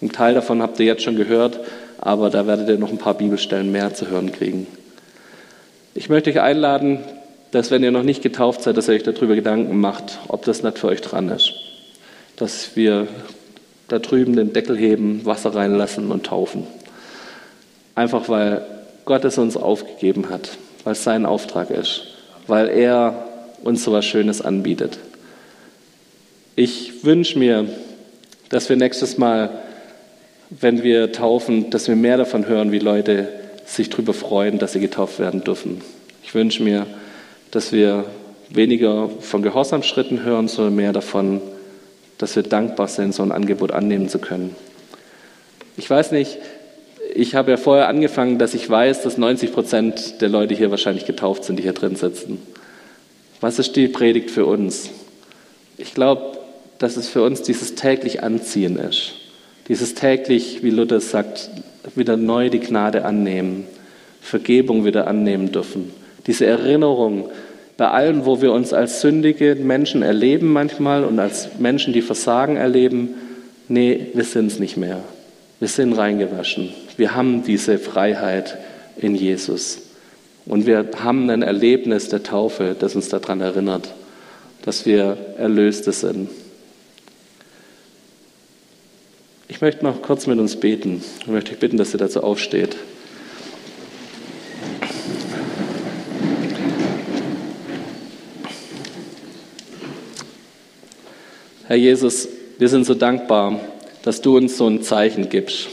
Ein 0.00 0.12
Teil 0.12 0.34
davon 0.34 0.62
habt 0.62 0.78
ihr 0.78 0.86
jetzt 0.86 1.02
schon 1.02 1.16
gehört, 1.16 1.58
aber 1.98 2.30
da 2.30 2.46
werdet 2.46 2.68
ihr 2.68 2.78
noch 2.78 2.90
ein 2.90 2.98
paar 2.98 3.14
Bibelstellen 3.14 3.72
mehr 3.72 3.94
zu 3.94 4.08
hören 4.08 4.32
kriegen. 4.32 4.66
Ich 5.94 6.08
möchte 6.08 6.30
euch 6.30 6.40
einladen, 6.40 7.00
dass 7.50 7.70
wenn 7.70 7.82
ihr 7.82 7.90
noch 7.90 8.02
nicht 8.02 8.22
getauft 8.22 8.62
seid, 8.62 8.76
dass 8.76 8.88
ihr 8.88 8.94
euch 8.94 9.02
darüber 9.02 9.34
Gedanken 9.34 9.80
macht, 9.80 10.20
ob 10.28 10.44
das 10.44 10.62
nicht 10.62 10.78
für 10.78 10.88
euch 10.88 11.00
dran 11.00 11.28
ist. 11.30 11.54
Dass 12.36 12.76
wir 12.76 13.08
da 13.88 13.98
drüben 13.98 14.36
den 14.36 14.52
Deckel 14.52 14.76
heben, 14.76 15.24
Wasser 15.24 15.54
reinlassen 15.54 16.10
und 16.12 16.26
taufen. 16.26 16.66
Einfach 17.94 18.28
weil 18.28 18.64
Gott 19.06 19.24
es 19.24 19.38
uns 19.38 19.56
aufgegeben 19.56 20.30
hat, 20.30 20.50
weil 20.84 20.92
es 20.92 21.02
sein 21.02 21.26
Auftrag 21.26 21.70
ist, 21.70 22.02
weil 22.46 22.68
er 22.68 23.24
uns 23.64 23.82
so 23.82 23.90
etwas 23.90 24.04
Schönes 24.04 24.40
anbietet. 24.40 24.98
Ich 26.54 27.04
wünsche 27.04 27.38
mir, 27.38 27.66
dass 28.50 28.68
wir 28.68 28.76
nächstes 28.76 29.18
Mal 29.18 29.50
wenn 30.50 30.82
wir 30.82 31.12
taufen, 31.12 31.70
dass 31.70 31.88
wir 31.88 31.96
mehr 31.96 32.16
davon 32.16 32.46
hören, 32.46 32.72
wie 32.72 32.78
Leute 32.78 33.28
sich 33.66 33.90
darüber 33.90 34.14
freuen, 34.14 34.58
dass 34.58 34.72
sie 34.72 34.80
getauft 34.80 35.18
werden 35.18 35.44
dürfen. 35.44 35.82
Ich 36.22 36.34
wünsche 36.34 36.62
mir, 36.62 36.86
dass 37.50 37.72
wir 37.72 38.04
weniger 38.50 39.10
von 39.20 39.42
Gehorsamschritten 39.42 40.22
hören, 40.22 40.48
sondern 40.48 40.76
mehr 40.76 40.92
davon, 40.92 41.40
dass 42.16 42.34
wir 42.34 42.42
dankbar 42.42 42.88
sind, 42.88 43.14
so 43.14 43.22
ein 43.22 43.32
Angebot 43.32 43.72
annehmen 43.72 44.08
zu 44.08 44.18
können. 44.18 44.56
Ich 45.76 45.88
weiß 45.88 46.12
nicht, 46.12 46.38
ich 47.14 47.34
habe 47.34 47.50
ja 47.50 47.56
vorher 47.56 47.88
angefangen, 47.88 48.38
dass 48.38 48.54
ich 48.54 48.68
weiß, 48.68 49.02
dass 49.02 49.18
90 49.18 49.52
Prozent 49.52 50.20
der 50.20 50.28
Leute 50.28 50.54
hier 50.54 50.70
wahrscheinlich 50.70 51.04
getauft 51.04 51.44
sind, 51.44 51.58
die 51.58 51.62
hier 51.62 51.72
drin 51.72 51.96
sitzen. 51.96 52.42
Was 53.40 53.58
ist 53.58 53.76
die 53.76 53.88
Predigt 53.88 54.30
für 54.30 54.46
uns? 54.46 54.90
Ich 55.76 55.94
glaube, 55.94 56.38
dass 56.78 56.96
es 56.96 57.08
für 57.08 57.22
uns 57.22 57.42
dieses 57.42 57.74
täglich 57.74 58.22
Anziehen 58.22 58.76
ist. 58.76 59.17
Dieses 59.68 59.94
täglich, 59.94 60.62
wie 60.62 60.70
Luther 60.70 61.00
sagt, 61.00 61.50
wieder 61.94 62.16
neu 62.16 62.48
die 62.50 62.60
Gnade 62.60 63.04
annehmen, 63.04 63.66
Vergebung 64.20 64.84
wieder 64.84 65.06
annehmen 65.06 65.52
dürfen. 65.52 65.92
Diese 66.26 66.46
Erinnerung 66.46 67.30
bei 67.76 67.88
allem, 67.88 68.26
wo 68.26 68.42
wir 68.42 68.52
uns 68.52 68.72
als 68.72 69.00
sündige 69.00 69.54
Menschen 69.54 70.02
erleben 70.02 70.52
manchmal 70.52 71.04
und 71.04 71.18
als 71.20 71.48
Menschen, 71.58 71.92
die 71.92 72.02
Versagen 72.02 72.56
erleben, 72.56 73.14
nee, 73.68 74.08
wir 74.14 74.24
sind 74.24 74.48
es 74.48 74.58
nicht 74.58 74.76
mehr. 74.76 75.00
Wir 75.60 75.68
sind 75.68 75.92
reingewaschen. 75.92 76.70
Wir 76.96 77.14
haben 77.14 77.44
diese 77.44 77.78
Freiheit 77.78 78.58
in 78.96 79.14
Jesus. 79.14 79.78
Und 80.44 80.66
wir 80.66 80.88
haben 81.02 81.30
ein 81.30 81.42
Erlebnis 81.42 82.08
der 82.08 82.22
Taufe, 82.22 82.74
das 82.78 82.96
uns 82.96 83.10
daran 83.10 83.40
erinnert, 83.40 83.94
dass 84.64 84.86
wir 84.86 85.16
Erlöste 85.36 85.92
sind. 85.92 86.30
Ich 89.58 89.62
möchte 89.62 89.84
noch 89.84 90.02
kurz 90.02 90.28
mit 90.28 90.38
uns 90.38 90.54
beten. 90.54 91.02
Ich 91.20 91.26
möchte 91.26 91.50
euch 91.50 91.58
bitten, 91.58 91.78
dass 91.78 91.92
ihr 91.92 91.98
dazu 91.98 92.22
aufsteht. 92.22 92.76
Herr 101.66 101.74
Jesus, 101.74 102.28
wir 102.56 102.68
sind 102.68 102.86
so 102.86 102.94
dankbar, 102.94 103.58
dass 104.04 104.20
du 104.20 104.36
uns 104.36 104.56
so 104.56 104.68
ein 104.68 104.82
Zeichen 104.82 105.28
gibst. 105.28 105.66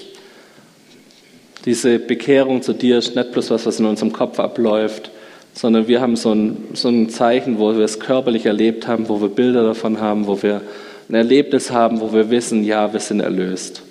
Diese 1.65 2.00
Bekehrung 2.00 2.63
zu 2.63 2.74
dir 2.74 2.98
ist 2.98 3.15
nicht 3.15 3.34
bloß 3.34 3.52
was, 3.52 3.67
was 3.67 3.80
in 3.80 3.86
unserem 3.86 4.12
Kopf 4.12 4.39
abläuft, 4.39 5.12
sondern 5.54 5.88
wir 5.88 6.02
haben 6.02 6.15
so 6.15 6.34
ein, 6.34 6.69
so 6.74 6.88
ein 6.89 7.12
Zeichen, 7.12 7.60
wo 7.60 7.76
wir 7.76 7.86
es 7.86 8.00
körperlich 8.00 8.48
erlebt 8.48 8.88
haben, 8.88 9.10
wo 9.10 9.21
wir 9.21 9.30
Bilder 9.30 9.63
davon 9.63 10.02
haben, 10.02 10.26
wo 10.26 10.41
wir 10.41 10.63
ein 11.10 11.15
Erlebnis 11.15 11.72
haben, 11.72 12.02
wo 12.02 12.13
wir 12.13 12.30
wissen, 12.30 12.63
ja, 12.63 12.91
wir 12.91 13.00
sind 13.00 13.20
erlöst. 13.20 13.84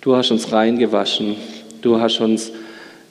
Du 0.00 0.16
hast 0.16 0.30
uns 0.30 0.52
reingewaschen. 0.52 1.36
Du 1.82 2.00
hast 2.00 2.20
uns, 2.20 2.52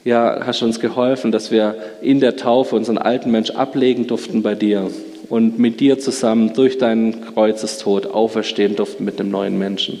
ja, 0.04 0.40
hast 0.46 0.62
uns 0.62 0.78
geholfen, 0.78 1.32
dass 1.32 1.50
wir 1.50 1.74
in 2.00 2.20
der 2.20 2.36
Taufe 2.36 2.76
unseren 2.76 2.98
alten 2.98 3.30
Mensch 3.30 3.50
ablegen 3.50 4.06
durften 4.06 4.42
bei 4.42 4.54
dir 4.54 4.90
und 5.28 5.58
mit 5.58 5.80
dir 5.80 5.98
zusammen 5.98 6.52
durch 6.54 6.78
deinen 6.78 7.20
Kreuzestod 7.20 8.06
auferstehen 8.06 8.76
durften 8.76 9.04
mit 9.04 9.18
dem 9.18 9.30
neuen 9.30 9.58
Menschen. 9.58 10.00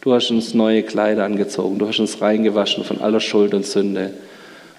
Du 0.00 0.14
hast 0.14 0.30
uns 0.30 0.54
neue 0.54 0.82
Kleider 0.82 1.24
angezogen. 1.24 1.78
Du 1.78 1.88
hast 1.88 1.98
uns 1.98 2.20
reingewaschen 2.20 2.84
von 2.84 3.00
aller 3.00 3.20
Schuld 3.20 3.52
und 3.52 3.66
Sünde. 3.66 4.12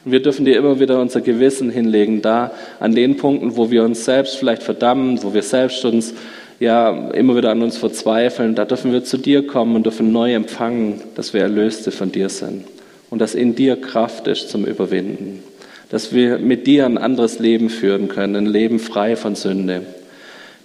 Und 0.06 0.12
wir 0.12 0.22
dürfen 0.22 0.46
dir 0.46 0.58
immer 0.58 0.80
wieder 0.80 1.00
unser 1.00 1.22
Gewissen 1.22 1.70
hinlegen, 1.70 2.22
da 2.22 2.52
an 2.80 2.96
den 2.96 3.18
Punkten, 3.18 3.58
wo 3.58 3.70
wir 3.70 3.84
uns 3.84 4.06
selbst 4.06 4.38
vielleicht 4.38 4.64
verdammen, 4.64 5.22
wo 5.22 5.34
wir 5.34 5.44
selbst 5.44 5.84
uns 5.86 6.14
ja, 6.60 7.10
immer 7.12 7.38
wieder 7.38 7.52
an 7.52 7.62
uns 7.62 7.78
verzweifeln, 7.78 8.56
da 8.56 8.66
dürfen 8.66 8.92
wir 8.92 9.04
zu 9.04 9.18
dir 9.18 9.48
kommen 9.48 9.76
und 9.76 9.86
dürfen 9.86 10.12
neu 10.12 10.34
empfangen, 10.34 11.02
dass 11.16 11.34
wir 11.34 11.42
Erlöste 11.42 11.92
von 11.92 12.12
dir 12.12 12.30
sind 12.30 12.66
und 13.10 13.20
dass 13.20 13.36
in 13.36 13.56
dir 13.56 13.80
Kraft 13.80 14.28
ist 14.28 14.50
zum 14.50 14.66
Überwinden. 14.66 15.44
Dass 15.90 16.14
wir 16.14 16.38
mit 16.38 16.68
dir 16.68 16.86
ein 16.86 16.98
anderes 16.98 17.40
Leben 17.40 17.70
führen 17.70 18.10
können, 18.10 18.36
ein 18.36 18.46
Leben 18.46 18.80
frei 18.80 19.16
von 19.16 19.36
Sünde. 19.36 19.82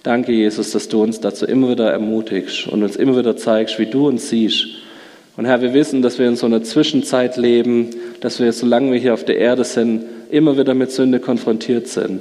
Danke, 0.02 0.32
Jesus, 0.32 0.72
dass 0.72 0.88
du 0.88 1.02
uns 1.02 1.20
dazu 1.20 1.46
immer 1.46 1.70
wieder 1.70 1.90
ermutigst 1.90 2.66
und 2.68 2.82
uns 2.82 2.96
immer 2.96 3.16
wieder 3.16 3.36
zeigst, 3.36 3.78
wie 3.78 3.86
du 3.86 4.08
uns 4.08 4.28
siehst. 4.28 4.66
Und 5.36 5.46
Herr, 5.46 5.62
wir 5.62 5.72
wissen, 5.72 6.02
dass 6.02 6.18
wir 6.18 6.28
in 6.28 6.36
so 6.36 6.44
einer 6.44 6.62
Zwischenzeit 6.62 7.38
leben, 7.38 7.90
dass 8.20 8.38
wir, 8.38 8.52
solange 8.52 8.92
wir 8.92 8.98
hier 8.98 9.14
auf 9.14 9.24
der 9.24 9.38
Erde 9.38 9.64
sind, 9.64 10.04
immer 10.30 10.58
wieder 10.58 10.74
mit 10.74 10.92
Sünde 10.92 11.20
konfrontiert 11.20 11.88
sind. 11.88 12.20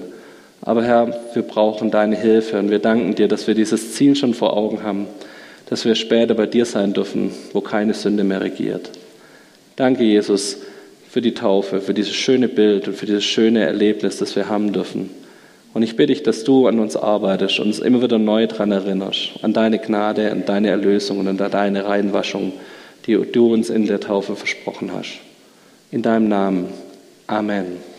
Aber 0.65 0.83
Herr, 0.83 1.13
wir 1.33 1.43
brauchen 1.43 1.91
deine 1.91 2.15
Hilfe 2.15 2.57
und 2.57 2.71
wir 2.71 2.79
danken 2.79 3.15
dir, 3.15 3.27
dass 3.27 3.47
wir 3.47 3.55
dieses 3.55 3.93
Ziel 3.93 4.15
schon 4.15 4.33
vor 4.33 4.55
Augen 4.55 4.83
haben, 4.83 5.07
dass 5.69 5.85
wir 5.85 5.95
später 5.95 6.35
bei 6.35 6.45
dir 6.45 6.65
sein 6.65 6.93
dürfen, 6.93 7.31
wo 7.51 7.61
keine 7.61 7.93
Sünde 7.93 8.23
mehr 8.23 8.41
regiert. 8.41 8.89
Danke, 9.75 10.03
Jesus, 10.03 10.57
für 11.09 11.21
die 11.21 11.33
Taufe, 11.33 11.81
für 11.81 11.93
dieses 11.93 12.13
schöne 12.13 12.47
Bild 12.47 12.87
und 12.87 12.95
für 12.95 13.05
dieses 13.05 13.25
schöne 13.25 13.63
Erlebnis, 13.65 14.17
das 14.17 14.35
wir 14.35 14.47
haben 14.47 14.71
dürfen. 14.71 15.09
Und 15.73 15.83
ich 15.83 15.95
bitte 15.95 16.13
dich, 16.13 16.23
dass 16.23 16.43
du 16.43 16.67
an 16.67 16.79
uns 16.79 16.95
arbeitest 16.95 17.59
und 17.59 17.67
uns 17.67 17.79
immer 17.79 18.01
wieder 18.01 18.19
neu 18.19 18.47
daran 18.47 18.71
erinnerst, 18.71 19.31
an 19.41 19.53
deine 19.53 19.79
Gnade, 19.79 20.31
an 20.31 20.45
deine 20.45 20.69
Erlösung 20.69 21.19
und 21.19 21.27
an 21.27 21.37
deine 21.37 21.85
Reinwaschung, 21.85 22.53
die 23.05 23.15
du 23.15 23.51
uns 23.51 23.69
in 23.69 23.87
der 23.87 23.99
Taufe 23.99 24.35
versprochen 24.35 24.91
hast. 24.93 25.19
In 25.91 26.03
deinem 26.03 26.29
Namen. 26.29 26.67
Amen. 27.27 27.92